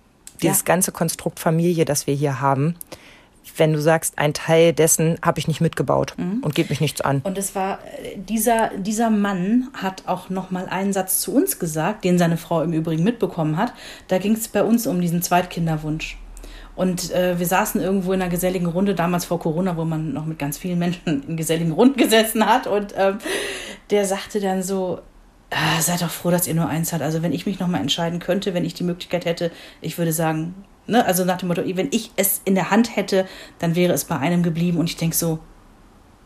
[0.40, 0.64] Dieses ja.
[0.64, 2.76] ganze Konstrukt Familie, das wir hier haben
[3.56, 6.40] wenn du sagst, ein Teil dessen habe ich nicht mitgebaut mhm.
[6.42, 7.20] und geht mich nichts an.
[7.24, 11.58] Und es war äh, dieser dieser Mann hat auch noch mal einen Satz zu uns
[11.58, 13.72] gesagt, den seine Frau im Übrigen mitbekommen hat.
[14.08, 16.18] Da ging es bei uns um diesen Zweitkinderwunsch.
[16.74, 20.24] Und äh, wir saßen irgendwo in einer geselligen Runde, damals vor Corona, wo man noch
[20.24, 22.66] mit ganz vielen Menschen in geselligen Runden gesessen hat.
[22.66, 23.18] Und ähm,
[23.90, 25.00] der sagte dann so,
[25.50, 27.02] ah, seid doch froh, dass ihr nur eins habt.
[27.02, 30.54] Also wenn ich mich nochmal entscheiden könnte, wenn ich die Möglichkeit hätte, ich würde sagen,
[30.92, 33.26] ne, also nach dem Motto, wenn ich es in der Hand hätte,
[33.58, 34.78] dann wäre es bei einem geblieben.
[34.78, 35.40] Und ich denke so,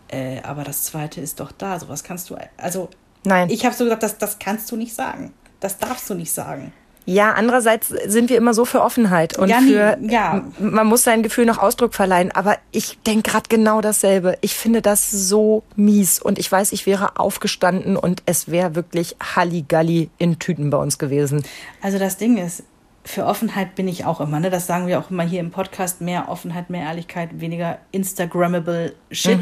[0.08, 1.80] äh, aber das zweite ist doch da.
[1.80, 2.90] Sowas kannst du, also
[3.24, 3.48] Nein.
[3.48, 5.32] ich habe so gesagt, das, das kannst du nicht sagen.
[5.60, 6.72] Das darfst du nicht sagen.
[7.08, 10.44] Ja, andererseits sind wir immer so für Offenheit und Ja, für ja.
[10.58, 12.32] man muss seinem Gefühl noch Ausdruck verleihen.
[12.32, 14.36] Aber ich denke gerade genau dasselbe.
[14.40, 19.14] Ich finde das so mies und ich weiß, ich wäre aufgestanden und es wäre wirklich
[19.36, 21.44] Halligalli in Tüten bei uns gewesen.
[21.80, 22.64] Also das Ding ist,
[23.06, 24.50] für Offenheit bin ich auch immer, ne?
[24.50, 29.38] Das sagen wir auch immer hier im Podcast, mehr Offenheit, mehr Ehrlichkeit, weniger Instagrammable Shit.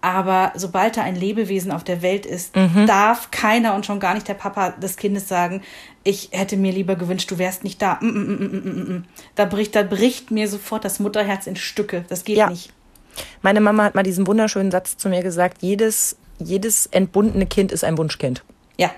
[0.00, 2.54] Aber sobald da ein Lebewesen auf der Welt ist,
[2.86, 5.62] darf keiner und schon gar nicht der Papa des Kindes sagen,
[6.04, 7.98] ich hätte mir lieber gewünscht, du wärst nicht da.
[8.00, 9.04] Mm, mm, mm, mm, mm, mm.
[9.34, 12.04] Da bricht, da bricht mir sofort das Mutterherz in Stücke.
[12.08, 12.48] Das geht Ja.
[12.48, 12.72] nicht.
[13.42, 17.82] Meine Mama hat mal diesen wunderschönen Satz zu mir gesagt, jedes, jedes entbundene Kind ist
[17.84, 18.44] ein Wunschkind.
[18.78, 18.90] Ja.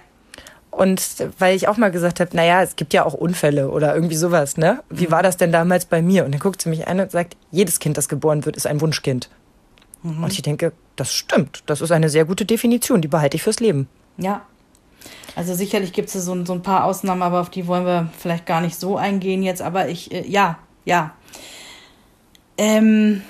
[0.70, 1.02] Und
[1.38, 4.56] weil ich auch mal gesagt habe, naja, es gibt ja auch Unfälle oder irgendwie sowas,
[4.56, 4.82] ne?
[4.88, 6.24] Wie war das denn damals bei mir?
[6.24, 8.80] Und dann guckt sie mich an und sagt, jedes Kind, das geboren wird, ist ein
[8.80, 9.28] Wunschkind.
[10.02, 11.62] Und ich denke, das stimmt.
[11.66, 13.88] Das ist eine sehr gute Definition, die behalte ich fürs Leben.
[14.16, 14.42] Ja.
[15.36, 18.46] Also sicherlich gibt es so, so ein paar Ausnahmen, aber auf die wollen wir vielleicht
[18.46, 19.62] gar nicht so eingehen jetzt.
[19.62, 21.14] Aber ich, äh, ja, ja.
[22.56, 23.22] Ähm,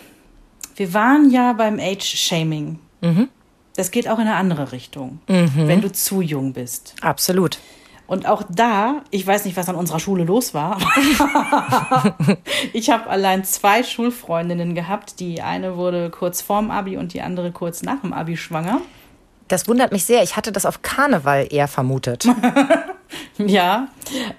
[0.77, 2.79] wir waren ja beim Age-Shaming.
[3.77, 6.95] Das geht auch in eine andere Richtung, wenn du zu jung bist.
[7.01, 7.59] Absolut.
[8.07, 10.79] Und auch da, ich weiß nicht, was an unserer Schule los war.
[12.73, 15.21] ich habe allein zwei Schulfreundinnen gehabt.
[15.21, 18.81] Die eine wurde kurz vorm Abi und die andere kurz nach dem Abi schwanger.
[19.47, 20.25] Das wundert mich sehr.
[20.25, 22.27] Ich hatte das auf Karneval eher vermutet.
[23.39, 23.89] Ja,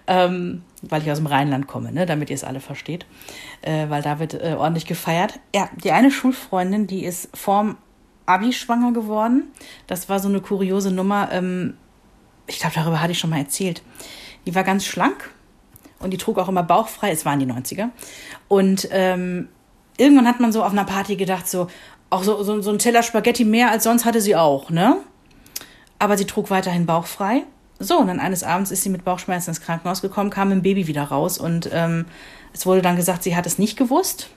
[0.08, 3.06] ähm, weil ich aus dem Rheinland komme, ne, damit ihr es alle versteht.
[3.62, 5.40] Äh, weil da wird äh, ordentlich gefeiert.
[5.56, 7.78] Ja, die eine Schulfreundin, die ist vorm
[8.26, 9.52] Abi schwanger geworden.
[9.88, 11.30] Das war so eine kuriose Nummer.
[11.32, 11.76] Ähm,
[12.48, 13.82] ich glaube, darüber hatte ich schon mal erzählt.
[14.46, 15.32] Die war ganz schlank
[16.00, 17.12] und die trug auch immer bauchfrei.
[17.12, 17.90] Es waren die 90er.
[18.48, 19.48] Und ähm,
[19.98, 21.68] irgendwann hat man so auf einer Party gedacht, so,
[22.10, 24.98] auch so, so, so ein Teller Spaghetti mehr als sonst hatte sie auch, ne?
[26.00, 27.44] Aber sie trug weiterhin bauchfrei.
[27.80, 30.62] So, und dann eines Abends ist sie mit Bauchschmerzen ins Krankenhaus gekommen, kam mit dem
[30.62, 32.06] Baby wieder raus und ähm,
[32.54, 34.30] es wurde dann gesagt, sie hat es nicht gewusst.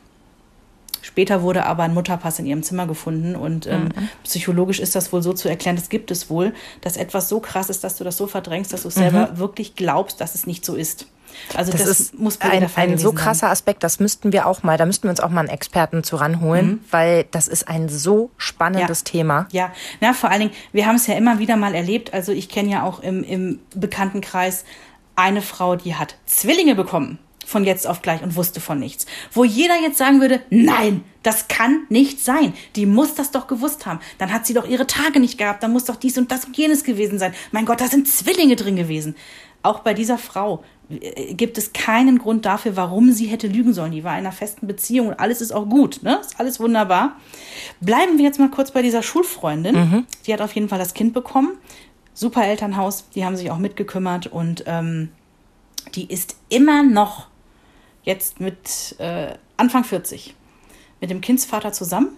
[1.04, 3.90] Später wurde aber ein Mutterpass in ihrem Zimmer gefunden und ähm,
[4.22, 7.68] psychologisch ist das wohl so zu erklären, das gibt es wohl, dass etwas so krass
[7.68, 10.64] ist, dass du das so verdrängst, dass du es selber wirklich glaubst, dass es nicht
[10.64, 11.06] so ist.
[11.54, 14.78] Also das, Das, ist muss ein, ein so krasser Aspekt, das müssten wir auch mal,
[14.78, 18.30] da müssten wir uns auch mal einen Experten zu ranholen, weil das ist ein so
[18.38, 19.04] spannendes Ja.
[19.04, 19.46] Thema.
[19.52, 22.14] Ja, na, vor allen Dingen, wir haben es ja immer wieder mal erlebt.
[22.14, 24.64] Also ich kenne ja auch im, im Bekanntenkreis
[25.16, 27.18] eine Frau, die hat Zwillinge bekommen.
[27.46, 29.06] Von jetzt auf gleich und wusste von nichts.
[29.32, 32.54] Wo jeder jetzt sagen würde, nein, das kann nicht sein.
[32.76, 34.00] Die muss das doch gewusst haben.
[34.18, 35.62] Dann hat sie doch ihre Tage nicht gehabt.
[35.62, 37.34] Dann muss doch dies und das und jenes gewesen sein.
[37.52, 39.16] Mein Gott, da sind Zwillinge drin gewesen.
[39.62, 43.92] Auch bei dieser Frau äh, gibt es keinen Grund dafür, warum sie hätte lügen sollen.
[43.92, 46.02] Die war in einer festen Beziehung und alles ist auch gut.
[46.02, 46.18] Ne?
[46.20, 47.16] Ist alles wunderbar.
[47.80, 50.06] Bleiben wir jetzt mal kurz bei dieser Schulfreundin.
[50.26, 51.52] Die hat auf jeden Fall das Kind bekommen.
[52.12, 55.08] Super Elternhaus, die haben sich auch mitgekümmert und ähm,
[55.94, 57.26] die ist immer noch
[58.04, 60.34] jetzt mit äh, Anfang 40
[61.00, 62.16] mit dem Kindsvater zusammen.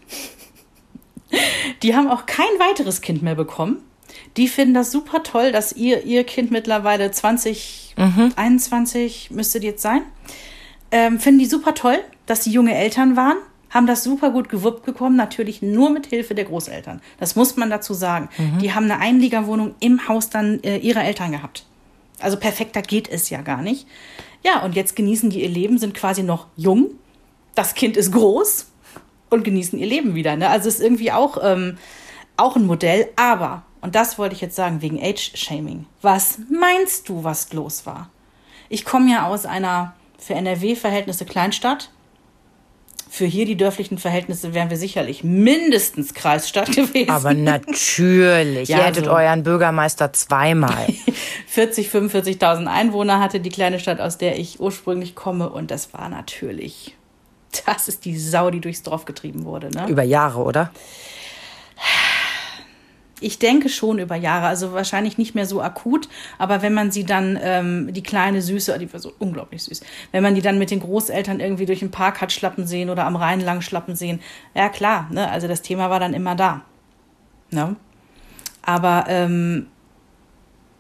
[1.82, 3.78] Die haben auch kein weiteres Kind mehr bekommen.
[4.37, 7.95] Die finden das super toll, dass ihr, ihr Kind mittlerweile 20,
[8.37, 10.03] 21 müsste die jetzt sein.
[10.91, 13.39] Ähm, finden die super toll, dass die junge Eltern waren,
[13.70, 17.01] haben das super gut gewuppt bekommen, natürlich nur mit Hilfe der Großeltern.
[17.18, 18.28] Das muss man dazu sagen.
[18.61, 21.64] Die haben eine Einliegerwohnung im Haus dann äh, ihrer Eltern gehabt.
[22.20, 23.87] Also perfekter geht es ja gar nicht.
[24.43, 26.91] Ja, und jetzt genießen die ihr Leben, sind quasi noch jung.
[27.55, 28.66] Das Kind ist groß
[29.30, 30.37] und genießen ihr Leben wieder.
[30.37, 30.49] Ne?
[30.49, 31.78] Also ist irgendwie auch, ähm,
[32.37, 33.09] auch ein Modell.
[33.16, 35.87] Aber, und das wollte ich jetzt sagen, wegen Age-Shaming.
[36.03, 38.11] Was meinst du, was los war?
[38.68, 41.91] Ich komme ja aus einer für NRW-Verhältnisse Kleinstadt.
[43.09, 47.11] Für hier die dörflichen Verhältnisse wären wir sicherlich mindestens Kreisstadt gewesen.
[47.11, 49.11] Aber natürlich, Ja, ihr hättet so.
[49.12, 50.86] euren Bürgermeister zweimal.
[51.46, 55.48] 40, 45.000 Einwohner hatte die kleine Stadt, aus der ich ursprünglich komme.
[55.48, 56.94] Und das war natürlich,
[57.64, 59.70] das ist die Sau, die durchs Dorf getrieben wurde.
[59.70, 59.86] Ne?
[59.88, 60.70] Über Jahre, oder?
[63.20, 66.08] Ich denke schon über Jahre, also wahrscheinlich nicht mehr so akut,
[66.38, 69.80] aber wenn man sie dann, ähm, die kleine Süße, die war so unglaublich süß,
[70.12, 73.06] wenn man die dann mit den Großeltern irgendwie durch den Park hat schlappen sehen oder
[73.06, 74.20] am Rhein lang schlappen sehen,
[74.54, 75.30] ja klar, ne?
[75.30, 76.62] also das Thema war dann immer da.
[77.50, 77.76] Ne?
[78.60, 79.68] Aber ähm,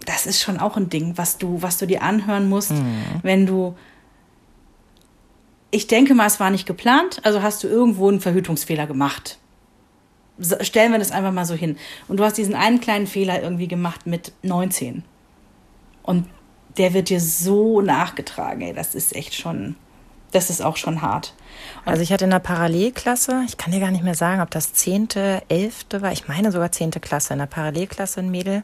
[0.04, 2.74] das ist schon auch ein Ding, was du, was du dir anhören musst,
[3.22, 3.76] wenn du
[5.70, 9.38] ich denke mal, es war nicht geplant, also hast du irgendwo einen Verhütungsfehler gemacht.
[10.60, 11.76] Stellen wir das einfach mal so hin.
[12.08, 15.02] Und du hast diesen einen kleinen Fehler irgendwie gemacht mit 19.
[16.02, 16.28] Und
[16.76, 19.76] der wird dir so nachgetragen, ey, das ist echt schon,
[20.32, 21.34] das ist auch schon hart.
[21.84, 24.50] Und also ich hatte in der Parallelklasse, ich kann dir gar nicht mehr sagen, ob
[24.50, 28.62] das zehnte, elfte war, ich meine sogar zehnte Klasse, in der Parallelklasse ein Mädel,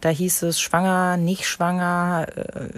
[0.00, 2.68] da hieß es schwanger, nicht schwanger, äh,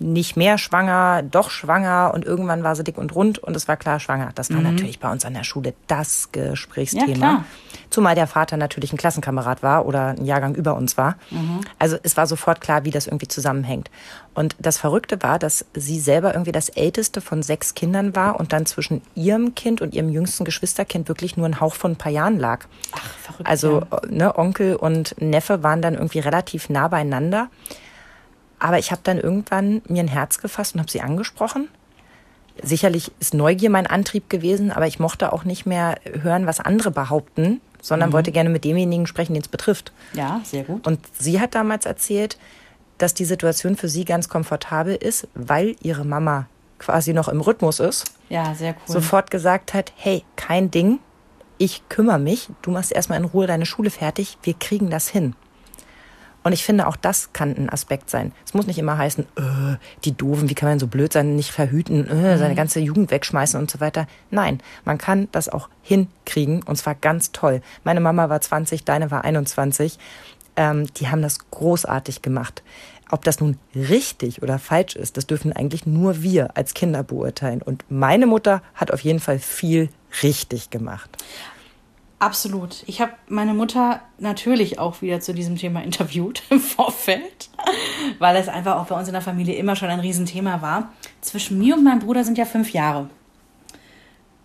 [0.00, 3.76] nicht mehr schwanger, doch schwanger und irgendwann war sie dick und rund und es war
[3.76, 4.30] klar schwanger.
[4.34, 4.74] Das war mhm.
[4.74, 7.26] natürlich bei uns an der Schule das Gesprächsthema.
[7.26, 7.44] Ja,
[7.90, 11.16] Zumal der Vater natürlich ein Klassenkamerad war oder ein Jahrgang über uns war.
[11.30, 11.60] Mhm.
[11.78, 13.88] Also es war sofort klar, wie das irgendwie zusammenhängt.
[14.34, 18.52] Und das Verrückte war, dass sie selber irgendwie das älteste von sechs Kindern war und
[18.52, 22.10] dann zwischen ihrem Kind und ihrem jüngsten Geschwisterkind wirklich nur ein Hauch von ein paar
[22.10, 22.66] Jahren lag.
[22.92, 23.48] Ach, verrückt.
[23.48, 24.00] Also ja.
[24.10, 27.48] ne, Onkel und Neffe waren dann irgendwie relativ nah beieinander.
[28.58, 31.68] Aber ich habe dann irgendwann mir ein Herz gefasst und habe sie angesprochen.
[32.62, 36.90] Sicherlich ist Neugier mein Antrieb gewesen, aber ich mochte auch nicht mehr hören, was andere
[36.90, 38.14] behaupten, sondern mhm.
[38.14, 39.92] wollte gerne mit demjenigen sprechen, den es betrifft.
[40.12, 40.86] Ja, sehr gut.
[40.86, 42.38] Und sie hat damals erzählt,
[42.98, 46.46] dass die Situation für sie ganz komfortabel ist, weil ihre Mama
[46.78, 48.04] quasi noch im Rhythmus ist.
[48.28, 48.94] Ja, sehr cool.
[48.94, 50.98] Sofort gesagt hat, hey, kein Ding,
[51.58, 55.34] ich kümmere mich, du machst erstmal in Ruhe deine Schule fertig, wir kriegen das hin.
[56.44, 58.32] Und ich finde, auch das kann ein Aspekt sein.
[58.44, 61.50] Es muss nicht immer heißen, äh, die Doofen, wie kann man so blöd sein, nicht
[61.52, 62.56] verhüten, äh, seine mhm.
[62.56, 64.06] ganze Jugend wegschmeißen und so weiter.
[64.30, 67.62] Nein, man kann das auch hinkriegen und zwar ganz toll.
[67.82, 69.98] Meine Mama war 20, deine war 21
[70.56, 72.62] ähm, die haben das großartig gemacht.
[73.10, 77.62] Ob das nun richtig oder falsch ist, das dürfen eigentlich nur wir als Kinder beurteilen.
[77.62, 79.88] Und meine Mutter hat auf jeden Fall viel
[80.22, 81.10] richtig gemacht.
[82.18, 82.84] Absolut.
[82.86, 87.50] Ich habe meine Mutter natürlich auch wieder zu diesem Thema interviewt im Vorfeld,
[88.18, 90.92] weil es einfach auch bei uns in der Familie immer schon ein Riesenthema war.
[91.20, 93.10] Zwischen mir und meinem Bruder sind ja fünf Jahre.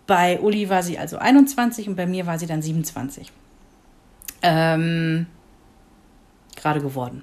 [0.06, 3.32] Bei Uli war sie also 21 und bei mir war sie dann 27.
[4.42, 5.26] Ähm,
[6.60, 7.22] gerade geworden.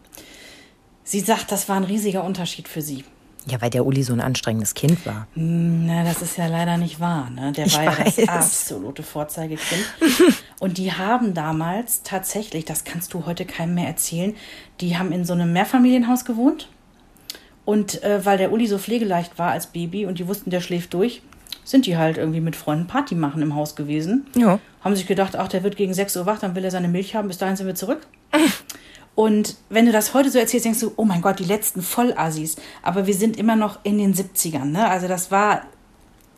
[1.03, 3.03] Sie sagt, das war ein riesiger Unterschied für sie.
[3.49, 5.27] Ja, weil der Uli so ein anstrengendes Kind war.
[5.33, 7.29] Hm, na, das ist ja leider nicht wahr.
[7.29, 7.53] Ne?
[7.53, 9.85] Der ich war ja das absolute Vorzeigekind.
[10.59, 14.35] Und die haben damals tatsächlich, das kannst du heute keinem mehr erzählen,
[14.81, 16.67] die haben in so einem Mehrfamilienhaus gewohnt.
[17.63, 20.93] Und äh, weil der Uli so pflegeleicht war als Baby und die wussten, der schläft
[20.93, 21.21] durch,
[21.63, 24.25] sind die halt irgendwie mit Freunden Party machen im Haus gewesen.
[24.35, 24.59] Ja.
[24.81, 27.15] Haben sich gedacht, ach, der wird gegen 6 Uhr wach, dann will er seine Milch
[27.15, 28.07] haben, bis dahin sind wir zurück.
[29.17, 32.55] Und wenn du das heute so erzählst, denkst du, oh mein Gott, die letzten Vollassis.
[32.83, 34.87] Aber wir sind immer noch in den 70ern, ne?
[34.87, 35.63] Also das war,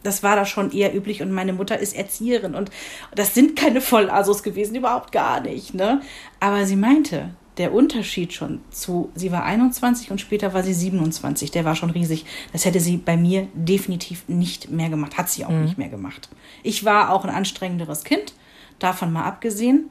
[0.02, 2.72] das war da schon eher üblich und meine Mutter ist Erzieherin und
[3.14, 6.00] das sind keine Vollassos gewesen, überhaupt gar nicht, ne?
[6.40, 11.52] Aber sie meinte, der Unterschied schon zu, sie war 21 und später war sie 27,
[11.52, 12.26] der war schon riesig.
[12.54, 15.64] Das hätte sie bei mir definitiv nicht mehr gemacht, hat sie auch mhm.
[15.64, 16.30] nicht mehr gemacht.
[16.64, 18.36] Ich war auch ein anstrengenderes Kind,
[18.80, 19.90] davon mal abgesehen.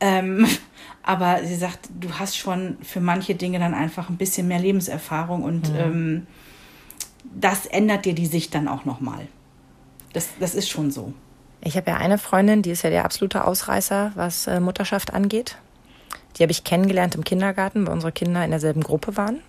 [0.00, 0.46] Ähm,
[1.02, 5.42] aber sie sagt, du hast schon für manche Dinge dann einfach ein bisschen mehr Lebenserfahrung
[5.42, 5.78] und mhm.
[5.78, 6.26] ähm,
[7.34, 9.28] das ändert dir die Sicht dann auch nochmal.
[10.12, 11.14] Das, das ist schon so.
[11.62, 15.58] Ich habe ja eine Freundin, die ist ja der absolute Ausreißer, was äh, Mutterschaft angeht.
[16.36, 19.40] Die habe ich kennengelernt im Kindergarten, weil unsere Kinder in derselben Gruppe waren.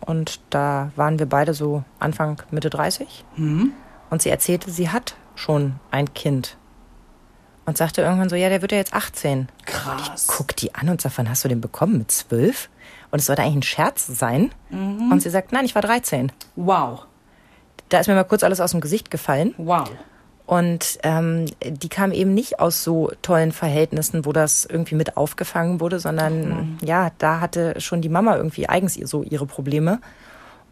[0.00, 3.24] Und da waren wir beide so Anfang, Mitte 30.
[3.36, 3.72] Mhm.
[4.10, 6.56] Und sie erzählte, sie hat schon ein Kind
[7.68, 9.46] und sagte irgendwann so, ja, der wird ja jetzt 18.
[9.66, 10.22] Krass.
[10.22, 11.98] Ich guck die an und sag, wann hast du den bekommen?
[11.98, 12.70] Mit 12?
[13.10, 14.52] Und es sollte eigentlich ein Scherz sein.
[14.70, 15.12] Mhm.
[15.12, 16.32] Und sie sagt, nein, ich war 13.
[16.56, 17.04] Wow.
[17.90, 19.54] Da ist mir mal kurz alles aus dem Gesicht gefallen.
[19.58, 19.86] Wow.
[20.46, 25.78] Und ähm, die kam eben nicht aus so tollen Verhältnissen, wo das irgendwie mit aufgefangen
[25.78, 26.78] wurde, sondern mhm.
[26.82, 30.00] ja, da hatte schon die Mama irgendwie eigens so ihre Probleme.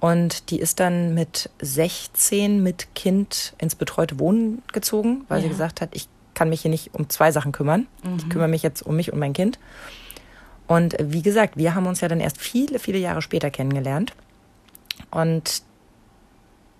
[0.00, 5.42] Und die ist dann mit 16 mit Kind ins betreute Wohnen gezogen, weil ja.
[5.42, 7.88] sie gesagt hat, ich kann mich hier nicht um zwei Sachen kümmern.
[8.04, 8.16] Mhm.
[8.18, 9.58] Ich kümmere mich jetzt um mich und mein Kind.
[10.68, 14.14] Und wie gesagt, wir haben uns ja dann erst viele, viele Jahre später kennengelernt.
[15.10, 15.62] Und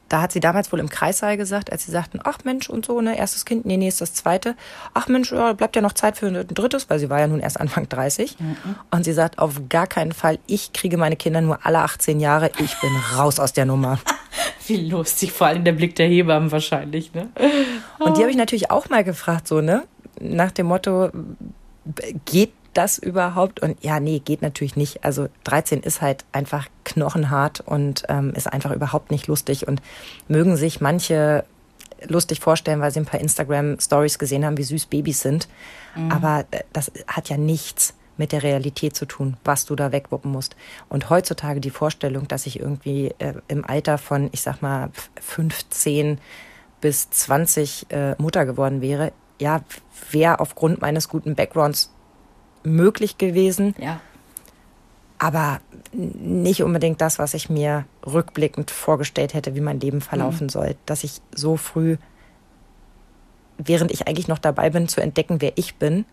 [0.09, 3.01] da hat sie damals wohl im Kreissaal gesagt, als sie sagten, ach Mensch und so,
[3.01, 4.55] ne, erstes Kind, nee, nee, ist das zweite.
[4.95, 7.41] Ach Mensch, ja, bleibt ja noch Zeit für ein drittes, weil sie war ja nun
[7.41, 8.39] erst Anfang 30.
[8.39, 8.57] Mhm.
[8.91, 12.51] Und sie sagt, auf gar keinen Fall, ich kriege meine Kinder nur alle 18 Jahre,
[12.59, 13.99] ich bin raus aus der Nummer.
[14.67, 17.29] Wie lustig, vor allem der Blick der Hebammen wahrscheinlich, ne?
[17.99, 19.85] Und die habe ich natürlich auch mal gefragt, so, ne,
[20.21, 21.11] nach dem Motto,
[22.25, 23.61] geht das überhaupt?
[23.61, 25.05] Und ja, nee, geht natürlich nicht.
[25.05, 29.81] Also 13 ist halt einfach knochenhart und ähm, ist einfach überhaupt nicht lustig und
[30.29, 31.45] mögen sich manche
[32.07, 35.49] lustig vorstellen, weil sie ein paar Instagram-Stories gesehen haben, wie süß Babys sind.
[35.95, 36.13] Mhm.
[36.13, 40.31] Aber äh, das hat ja nichts mit der Realität zu tun, was du da wegwuppen
[40.31, 40.57] musst.
[40.89, 44.91] Und heutzutage die Vorstellung, dass ich irgendwie äh, im Alter von, ich sag mal,
[45.21, 46.19] 15
[46.81, 49.61] bis 20 äh, Mutter geworden wäre, ja,
[50.11, 51.93] wäre aufgrund meines guten Backgrounds
[52.63, 53.75] möglich gewesen.
[53.79, 54.01] Ja.
[55.19, 55.61] Aber
[55.93, 60.51] nicht unbedingt das, was ich mir rückblickend vorgestellt hätte, wie mein Leben verlaufen mhm.
[60.51, 60.77] soll.
[60.85, 61.97] Dass ich so früh,
[63.57, 66.05] während ich eigentlich noch dabei bin, zu entdecken, wer ich bin,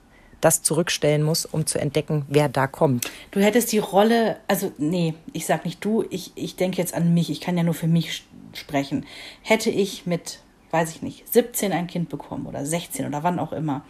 [0.44, 3.10] das zurückstellen muss, um zu entdecken, wer da kommt.
[3.32, 7.14] Du hättest die Rolle, also nee, ich sag nicht du, ich, ich denke jetzt an
[7.14, 9.06] mich, ich kann ja nur für mich sprechen.
[9.42, 10.40] Hätte ich mit,
[10.72, 13.86] weiß ich nicht, 17 ein Kind bekommen oder 16 oder wann auch immer,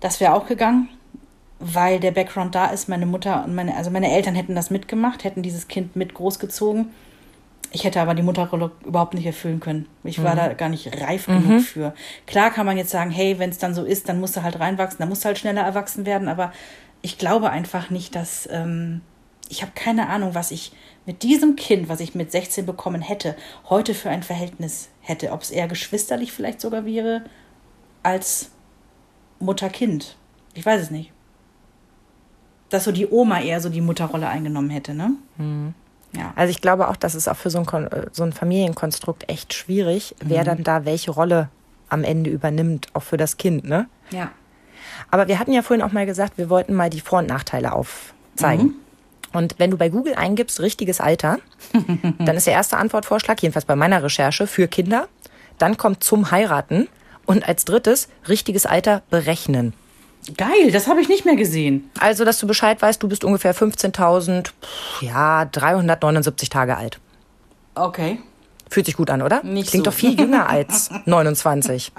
[0.00, 0.88] das wäre auch gegangen,
[1.60, 2.88] weil der Background da ist.
[2.88, 6.90] Meine Mutter und meine, also meine Eltern hätten das mitgemacht, hätten dieses Kind mit großgezogen.
[7.70, 9.86] Ich hätte aber die Mutterrolle überhaupt nicht erfüllen können.
[10.02, 10.38] Ich war mhm.
[10.38, 11.42] da gar nicht reif mhm.
[11.42, 11.94] genug für.
[12.26, 14.58] Klar kann man jetzt sagen, hey, wenn es dann so ist, dann musst du halt
[14.58, 16.28] reinwachsen, dann musst du halt schneller erwachsen werden.
[16.28, 16.52] Aber
[17.02, 19.02] ich glaube einfach nicht, dass ähm,
[19.48, 20.72] ich habe keine Ahnung, was ich
[21.06, 23.36] mit diesem Kind, was ich mit 16 bekommen hätte,
[23.68, 25.32] heute für ein Verhältnis hätte.
[25.32, 27.24] Ob es eher geschwisterlich vielleicht sogar wäre
[28.02, 28.50] als
[29.40, 30.16] Mutter-Kind.
[30.54, 31.12] Ich weiß es nicht.
[32.68, 35.12] Dass so die Oma eher so die Mutterrolle eingenommen hätte, ne?
[35.36, 35.74] Mhm.
[36.12, 36.32] Ja.
[36.36, 39.54] Also ich glaube auch, dass es auch für so ein, äh, so ein Familienkonstrukt echt
[39.54, 40.30] schwierig, mhm.
[40.30, 41.48] wer dann da welche Rolle
[41.88, 43.86] am Ende übernimmt, auch für das Kind, ne?
[44.10, 44.30] Ja.
[45.10, 47.72] Aber wir hatten ja vorhin auch mal gesagt, wir wollten mal die Vor- und Nachteile
[47.72, 48.66] aufzeigen.
[48.66, 48.74] Mhm.
[49.32, 51.38] Und wenn du bei Google eingibst, richtiges Alter,
[52.18, 55.08] dann ist der erste Antwortvorschlag, jedenfalls bei meiner Recherche, für Kinder.
[55.58, 56.88] Dann kommt zum Heiraten.
[57.26, 59.74] Und als drittes, richtiges Alter berechnen.
[60.36, 61.90] Geil, das habe ich nicht mehr gesehen.
[61.98, 64.50] Also, dass du Bescheid weißt, du bist ungefähr 15.000,
[65.00, 66.98] ja, 379 Tage alt.
[67.74, 68.18] Okay.
[68.68, 69.42] Fühlt sich gut an, oder?
[69.42, 69.90] Nicht Klingt so.
[69.90, 71.92] doch viel jünger als 29.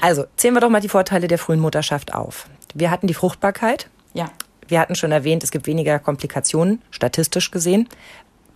[0.00, 2.46] Also, zählen wir doch mal die Vorteile der frühen Mutterschaft auf.
[2.74, 3.88] Wir hatten die Fruchtbarkeit.
[4.14, 4.30] Ja.
[4.66, 7.88] Wir hatten schon erwähnt, es gibt weniger Komplikationen, statistisch gesehen.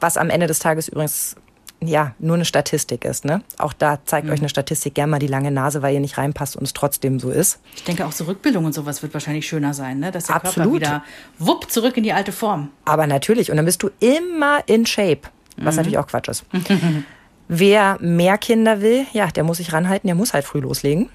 [0.01, 1.37] Was am Ende des Tages übrigens
[1.81, 3.25] ja, nur eine Statistik ist.
[3.25, 3.43] Ne?
[3.59, 4.33] Auch da zeigt mhm.
[4.33, 7.21] euch eine Statistik gerne mal die lange Nase, weil ihr nicht reinpasst und es trotzdem
[7.21, 7.61] so ist.
[7.77, 10.11] Ich denke auch so Rückbildung und sowas wird wahrscheinlich schöner sein, ne?
[10.11, 10.81] dass der Absolut.
[10.81, 11.05] Körper wieder
[11.39, 12.71] wupp zurück in die alte Form.
[12.85, 15.23] Aber natürlich, und dann bist du immer in Shape,
[15.57, 15.79] was mhm.
[15.79, 16.45] natürlich auch Quatsch ist.
[17.49, 21.09] Wer mehr Kinder will, ja, der muss sich ranhalten, der muss halt früh loslegen.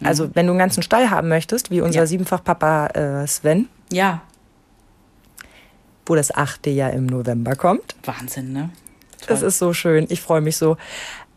[0.00, 0.06] Mhm.
[0.06, 2.06] Also wenn du einen ganzen Stall haben möchtest, wie unser ja.
[2.06, 3.68] Siebenfach-Papa äh, Sven.
[3.92, 4.22] Ja.
[6.06, 7.94] Wo das achte Jahr im November kommt.
[8.04, 8.70] Wahnsinn, ne?
[9.30, 10.06] Das ist so schön.
[10.08, 10.76] Ich freue mich so.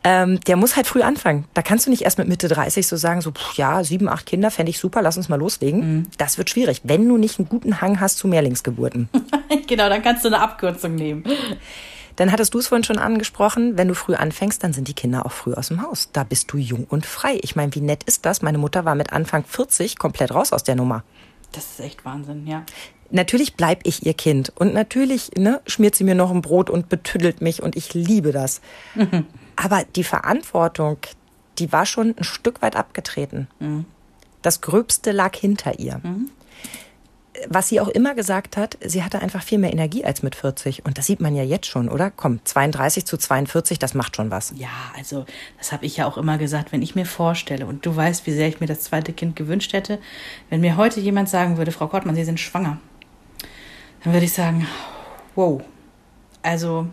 [0.04, 1.46] Ähm, der muss halt früh anfangen.
[1.54, 4.26] Da kannst du nicht erst mit Mitte 30 so sagen, so, pff, ja, sieben, acht
[4.26, 5.80] Kinder fände ich super, lass uns mal loslegen.
[5.80, 6.06] Mhm.
[6.18, 9.10] Das wird schwierig, wenn du nicht einen guten Hang hast zu Mehrlingsgeburten.
[9.68, 11.24] genau, dann kannst du eine Abkürzung nehmen.
[12.16, 15.26] Dann hattest du es vorhin schon angesprochen, wenn du früh anfängst, dann sind die Kinder
[15.26, 16.10] auch früh aus dem Haus.
[16.14, 17.40] Da bist du jung und frei.
[17.42, 18.42] Ich meine, wie nett ist das?
[18.42, 21.04] Meine Mutter war mit Anfang 40 komplett raus aus der Nummer.
[21.52, 22.64] Das ist echt Wahnsinn, ja
[23.12, 26.89] natürlich bleib ich ihr Kind und natürlich ne, schmiert sie mir noch ein Brot und
[26.89, 28.62] betüdelt mich und ich liebe das.
[28.95, 29.26] Mhm.
[29.56, 30.98] Aber die Verantwortung,
[31.58, 33.48] die war schon ein Stück weit abgetreten.
[33.60, 33.86] Mhm.
[34.41, 36.00] Das Gröbste lag hinter ihr.
[36.04, 36.30] Mhm.
[37.50, 40.86] Was sie auch immer gesagt hat, sie hatte einfach viel mehr Energie als mit 40.
[40.86, 42.12] Und das sieht man ja jetzt schon, oder?
[42.12, 44.54] Komm, 32 zu 42, das macht schon was.
[44.56, 45.26] Ja, also
[45.58, 48.34] das habe ich ja auch immer gesagt, wenn ich mir vorstelle, und du weißt, wie
[48.34, 50.00] sehr ich mir das zweite Kind gewünscht hätte,
[50.50, 52.80] wenn mir heute jemand sagen würde, Frau Kortmann, Sie sind schwanger
[54.04, 54.68] dann würde ich sagen,
[55.36, 55.62] wow.
[56.42, 56.88] Also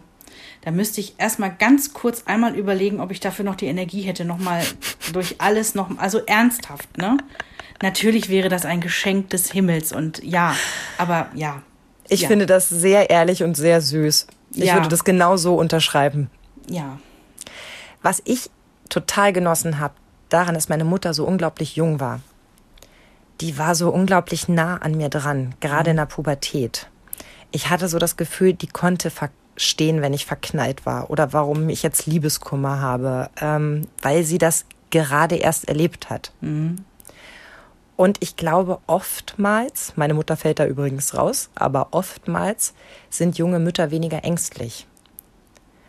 [0.64, 4.24] da müsste ich erstmal ganz kurz einmal überlegen, ob ich dafür noch die Energie hätte,
[4.24, 4.62] nochmal
[5.12, 7.18] durch alles noch, also ernsthaft, ne?
[7.82, 10.56] Natürlich wäre das ein Geschenk des Himmels und ja,
[10.96, 11.62] aber ja.
[12.08, 12.28] Ich ja.
[12.28, 14.26] finde das sehr ehrlich und sehr süß.
[14.52, 14.74] Ich ja.
[14.74, 16.30] würde das genau so unterschreiben.
[16.68, 16.98] Ja.
[18.00, 18.50] Was ich
[18.88, 19.94] total genossen habe,
[20.28, 22.20] daran, dass meine Mutter so unglaublich jung war.
[23.40, 26.88] Die war so unglaublich nah an mir dran, gerade in der Pubertät
[27.54, 29.10] ich hatte so das Gefühl, die konnte
[29.54, 34.64] verstehen, wenn ich verknallt war oder warum ich jetzt Liebeskummer habe, ähm, weil sie das
[34.90, 36.32] gerade erst erlebt hat.
[36.40, 36.76] Mhm.
[37.96, 42.74] Und ich glaube, oftmals, meine Mutter fällt da übrigens raus, aber oftmals
[43.08, 44.86] sind junge Mütter weniger ängstlich.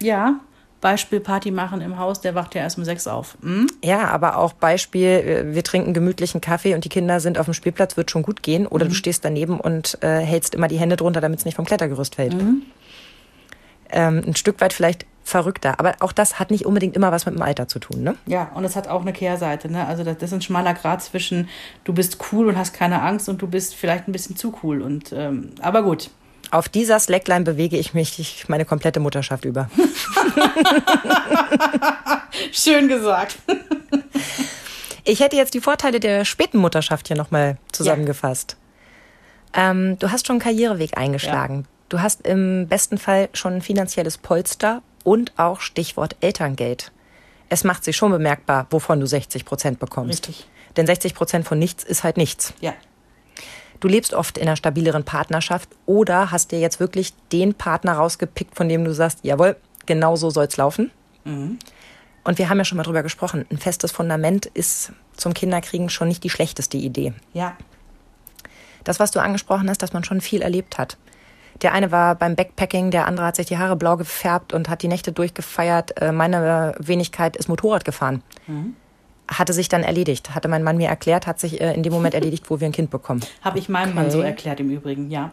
[0.01, 0.39] Ja,
[0.81, 3.37] Beispiel Party machen im Haus, der wacht ja erst um sechs auf.
[3.41, 3.65] Hm?
[3.83, 7.55] Ja, aber auch Beispiel, äh, wir trinken gemütlichen Kaffee und die Kinder sind auf dem
[7.55, 8.67] Spielplatz, wird schon gut gehen.
[8.67, 8.89] Oder mhm.
[8.89, 12.13] du stehst daneben und äh, hältst immer die Hände drunter, damit es nicht vom Klettergerüst
[12.13, 12.35] fällt.
[12.35, 12.61] Mhm.
[13.89, 15.79] Ähm, ein Stück weit vielleicht verrückter.
[15.79, 18.15] Aber auch das hat nicht unbedingt immer was mit dem Alter zu tun, ne?
[18.27, 19.85] Ja, und es hat auch eine Kehrseite, ne?
[19.87, 21.49] Also das, das, ist ein schmaler Grad zwischen
[21.83, 24.81] du bist cool und hast keine Angst und du bist vielleicht ein bisschen zu cool.
[24.81, 26.11] Und ähm, aber gut.
[26.51, 29.69] Auf dieser Slackline bewege ich mich meine komplette Mutterschaft über.
[32.51, 33.37] Schön gesagt.
[35.03, 38.57] Ich hätte jetzt die Vorteile der späten Mutterschaft hier nochmal zusammengefasst.
[39.55, 39.71] Ja.
[39.71, 41.61] Ähm, du hast schon einen Karriereweg eingeschlagen.
[41.61, 41.74] Ja.
[41.89, 46.91] Du hast im besten Fall schon ein finanzielles Polster und auch Stichwort Elterngeld.
[47.49, 50.27] es macht sich schon bemerkbar, wovon du 60 Prozent bekommst.
[50.27, 50.47] Richtig.
[50.77, 52.53] Denn 60 Prozent von nichts ist halt nichts.
[52.59, 52.73] Ja.
[53.79, 58.55] Du lebst oft in einer stabileren Partnerschaft oder hast dir jetzt wirklich den Partner rausgepickt,
[58.55, 60.91] von dem du sagst, jawohl, genau so soll's laufen.
[61.23, 63.45] Und wir haben ja schon mal drüber gesprochen.
[63.51, 67.13] Ein festes Fundament ist zum Kinderkriegen schon nicht die schlechteste Idee.
[67.33, 67.55] Ja.
[68.83, 70.97] Das, was du angesprochen hast, dass man schon viel erlebt hat.
[71.61, 74.81] Der eine war beim Backpacking, der andere hat sich die Haare blau gefärbt und hat
[74.81, 76.01] die Nächte durchgefeiert.
[76.01, 78.21] Äh, Meine Wenigkeit ist Motorrad gefahren.
[79.27, 80.35] Hatte sich dann erledigt.
[80.35, 82.71] Hatte mein Mann mir erklärt, hat sich äh, in dem Moment erledigt, wo wir ein
[82.73, 83.21] Kind bekommen.
[83.41, 84.13] Habe ich meinem Mann Okay.
[84.13, 85.31] so erklärt im Übrigen, ja.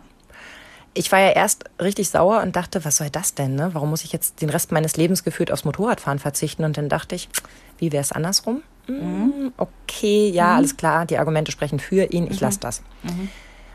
[0.95, 3.55] Ich war ja erst richtig sauer und dachte, was soll das denn?
[3.55, 3.71] Ne?
[3.73, 6.65] Warum muss ich jetzt den Rest meines Lebens gefühlt aufs Motorradfahren verzichten?
[6.65, 7.31] Und dann dachte ich,
[7.79, 8.63] wie wäre es andersrum?
[8.89, 12.83] Mm, Okay, ja, alles klar, die Argumente sprechen für ihn, ich lasse das.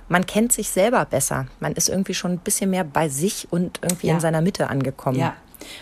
[0.09, 1.47] Man kennt sich selber besser.
[1.59, 4.13] Man ist irgendwie schon ein bisschen mehr bei sich und irgendwie Ja.
[4.15, 5.19] in seiner Mitte angekommen.
[5.19, 5.35] Ja.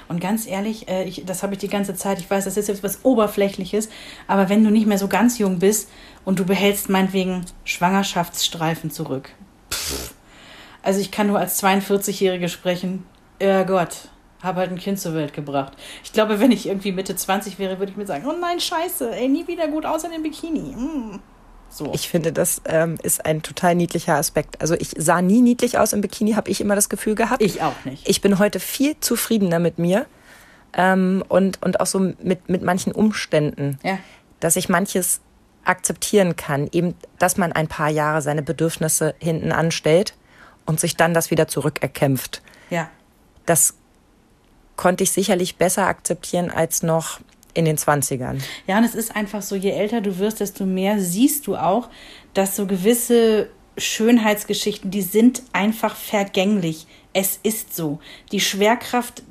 [0.07, 2.67] Und ganz ehrlich, äh, ich, das habe ich die ganze Zeit, ich weiß, das ist
[2.67, 3.89] jetzt was Oberflächliches,
[4.25, 5.89] aber wenn du nicht mehr so ganz jung bist
[6.23, 9.29] und du behältst meinetwegen Schwangerschaftsstreifen zurück.
[9.71, 10.13] Pff.
[10.81, 13.05] Also ich kann nur als 42-Jährige sprechen,
[13.41, 14.09] ja Gott,
[14.41, 15.73] habe halt ein Kind zur Welt gebracht.
[16.03, 19.11] Ich glaube, wenn ich irgendwie Mitte 20 wäre, würde ich mir sagen, oh nein, scheiße,
[19.15, 20.75] ey, nie wieder gut außer dem Bikini.
[20.75, 21.19] Mm.
[21.75, 21.91] So.
[21.93, 24.61] Ich finde, das ähm, ist ein total niedlicher Aspekt.
[24.61, 27.41] Also ich sah nie niedlich aus im Bikini, habe ich immer das Gefühl gehabt.
[27.41, 28.07] Ich auch nicht.
[28.07, 30.05] Ich bin heute viel zufriedener mit mir
[30.73, 33.97] ähm, und, und auch so mit, mit manchen Umständen, Ja.
[34.39, 35.19] dass ich manches
[35.65, 36.69] akzeptieren kann.
[36.71, 40.13] Eben, dass man ein paar Jahre seine Bedürfnisse hinten anstellt
[40.65, 42.41] und sich dann das wieder zurückerkämpft.
[42.69, 42.89] Ja.
[43.45, 43.73] Das
[44.77, 47.19] konnte ich sicherlich besser akzeptieren als noch
[47.55, 48.39] in den 20ern.
[48.67, 51.89] Ja, und es ist einfach so, je älter du wirst, desto mehr siehst du auch,
[52.33, 56.85] dass so gewisse Schönheitsgeschichten, die sind einfach vergänglich.
[57.13, 57.99] Es ist so.
[58.31, 59.23] Die Schwerkraft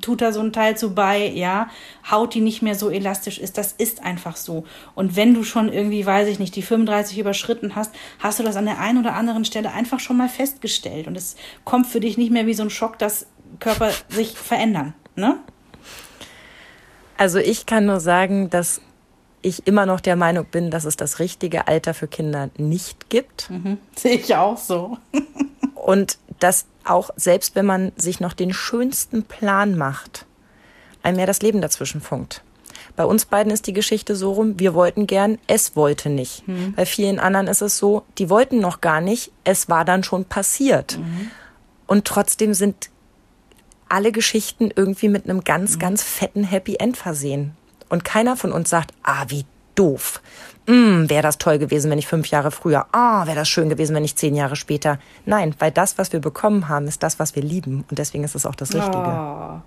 [0.00, 1.68] tut da so einen Teil zu bei, ja,
[2.10, 4.64] Haut, die nicht mehr so elastisch ist, das ist einfach so.
[4.94, 8.56] Und wenn du schon irgendwie, weiß ich nicht, die 35 überschritten hast, hast du das
[8.56, 11.06] an der einen oder anderen Stelle einfach schon mal festgestellt.
[11.06, 13.26] Und es kommt für dich nicht mehr wie so ein Schock, dass
[13.60, 15.38] Körper sich verändern, ne?
[17.16, 18.80] Also ich kann nur sagen, dass
[19.42, 23.50] ich immer noch der Meinung bin, dass es das richtige Alter für Kinder nicht gibt.
[23.96, 24.98] Sehe ich auch so.
[25.74, 30.26] Und dass auch selbst wenn man sich noch den schönsten Plan macht,
[31.02, 32.42] einem ja das Leben dazwischen funkt.
[32.96, 36.44] Bei uns beiden ist die Geschichte so rum, wir wollten gern, es wollte nicht.
[36.74, 40.24] Bei vielen anderen ist es so, die wollten noch gar nicht, es war dann schon
[40.24, 40.98] passiert.
[41.86, 42.90] Und trotzdem sind
[43.88, 47.56] alle Geschichten irgendwie mit einem ganz, ganz fetten Happy End versehen.
[47.88, 50.20] Und keiner von uns sagt, ah, wie doof.
[50.66, 52.86] Mm, wäre das toll gewesen, wenn ich fünf Jahre früher.
[52.90, 54.98] Ah, wäre das schön gewesen, wenn ich zehn Jahre später.
[55.24, 57.84] Nein, weil das, was wir bekommen haben, ist das, was wir lieben.
[57.88, 58.98] Und deswegen ist es auch das Richtige.
[58.98, 59.60] Oh,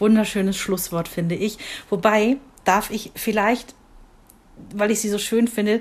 [0.00, 1.58] wunderschönes Schlusswort, finde ich.
[1.88, 3.74] Wobei, darf ich vielleicht,
[4.74, 5.80] weil ich sie so schön finde,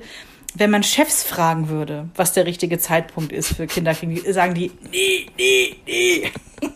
[0.56, 5.28] wenn man Chefs fragen würde, was der richtige Zeitpunkt ist für Kinderkrieg, sagen die, nee,
[5.38, 6.32] nee, nee.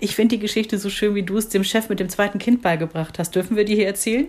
[0.00, 2.62] Ich finde die Geschichte so schön, wie du es dem Chef mit dem zweiten Kind
[2.62, 3.34] beigebracht hast.
[3.34, 4.26] Dürfen wir die hier erzählen?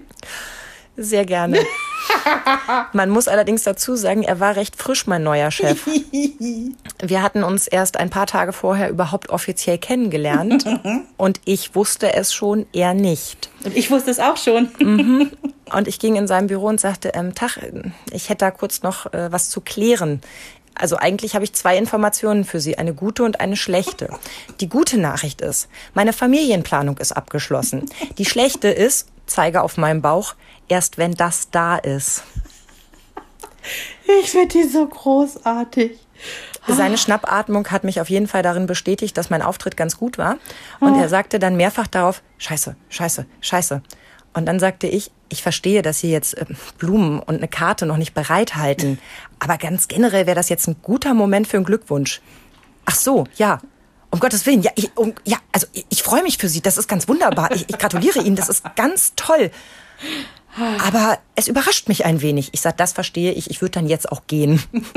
[0.96, 1.60] Sehr gerne.
[2.94, 5.86] Man muss allerdings dazu sagen, er war recht frisch, mein neuer Chef.
[7.02, 10.66] Wir hatten uns erst ein paar Tage vorher überhaupt offiziell kennengelernt.
[11.18, 13.50] Und ich wusste es schon, er nicht.
[13.64, 15.32] Und ich wusste es auch schon.
[15.72, 17.58] Und ich ging in sein Büro und sagte, ähm, Tag,
[18.12, 20.22] ich hätte da kurz noch äh, was zu klären.
[20.76, 24.10] Also eigentlich habe ich zwei Informationen für Sie, eine gute und eine schlechte.
[24.60, 27.86] Die gute Nachricht ist, meine Familienplanung ist abgeschlossen.
[28.18, 30.36] Die schlechte ist, zeige auf meinem Bauch,
[30.68, 32.24] erst wenn das da ist.
[34.22, 36.00] Ich finde die so großartig.
[36.68, 40.38] Seine Schnappatmung hat mich auf jeden Fall darin bestätigt, dass mein Auftritt ganz gut war.
[40.80, 43.82] Und er sagte dann mehrfach darauf, scheiße, scheiße, scheiße.
[44.34, 46.46] Und dann sagte ich, ich verstehe, dass Sie jetzt äh,
[46.78, 49.00] Blumen und eine Karte noch nicht bereithalten.
[49.40, 52.22] Aber ganz generell wäre das jetzt ein guter Moment für einen Glückwunsch.
[52.86, 53.60] Ach so, ja.
[54.14, 56.62] Um Gottes Willen, ja, ich, um, ja also ich, ich freue mich für Sie.
[56.62, 57.52] Das ist ganz wunderbar.
[57.52, 58.36] Ich, ich gratuliere Ihnen.
[58.36, 59.50] Das ist ganz toll.
[60.86, 62.50] Aber es überrascht mich ein wenig.
[62.52, 63.50] Ich sage, das verstehe ich.
[63.50, 64.62] Ich würde dann jetzt auch gehen.
[64.72, 64.94] Und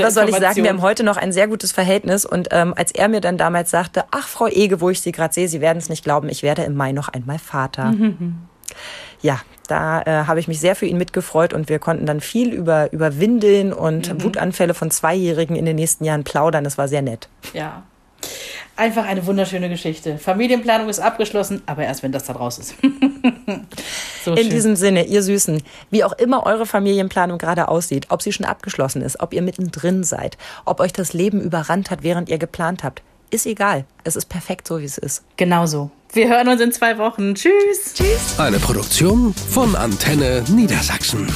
[0.00, 0.62] was soll ich sagen?
[0.62, 2.24] Wir haben heute noch ein sehr gutes Verhältnis.
[2.24, 5.34] Und ähm, als er mir dann damals sagte, ach, Frau Ege, wo ich Sie gerade
[5.34, 7.92] sehe, Sie werden es nicht glauben, ich werde im Mai noch einmal Vater.
[9.24, 12.52] Ja, da äh, habe ich mich sehr für ihn mitgefreut und wir konnten dann viel
[12.52, 16.62] über, über Windeln und Wutanfälle von Zweijährigen in den nächsten Jahren plaudern.
[16.62, 17.30] Das war sehr nett.
[17.54, 17.84] Ja.
[18.76, 20.18] Einfach eine wunderschöne Geschichte.
[20.18, 22.74] Familienplanung ist abgeschlossen, aber erst wenn das da raus ist.
[24.24, 28.32] so In diesem Sinne, ihr Süßen, wie auch immer eure Familienplanung gerade aussieht, ob sie
[28.32, 30.36] schon abgeschlossen ist, ob ihr mittendrin seid,
[30.66, 33.02] ob euch das Leben überrannt hat, während ihr geplant habt,
[33.34, 33.84] ist egal.
[34.04, 35.22] Es ist perfekt so, wie es ist.
[35.36, 35.90] Genauso.
[36.12, 37.34] Wir hören uns in zwei Wochen.
[37.34, 37.94] Tschüss.
[37.94, 38.38] Tschüss.
[38.38, 41.26] Eine Produktion von Antenne Niedersachsen.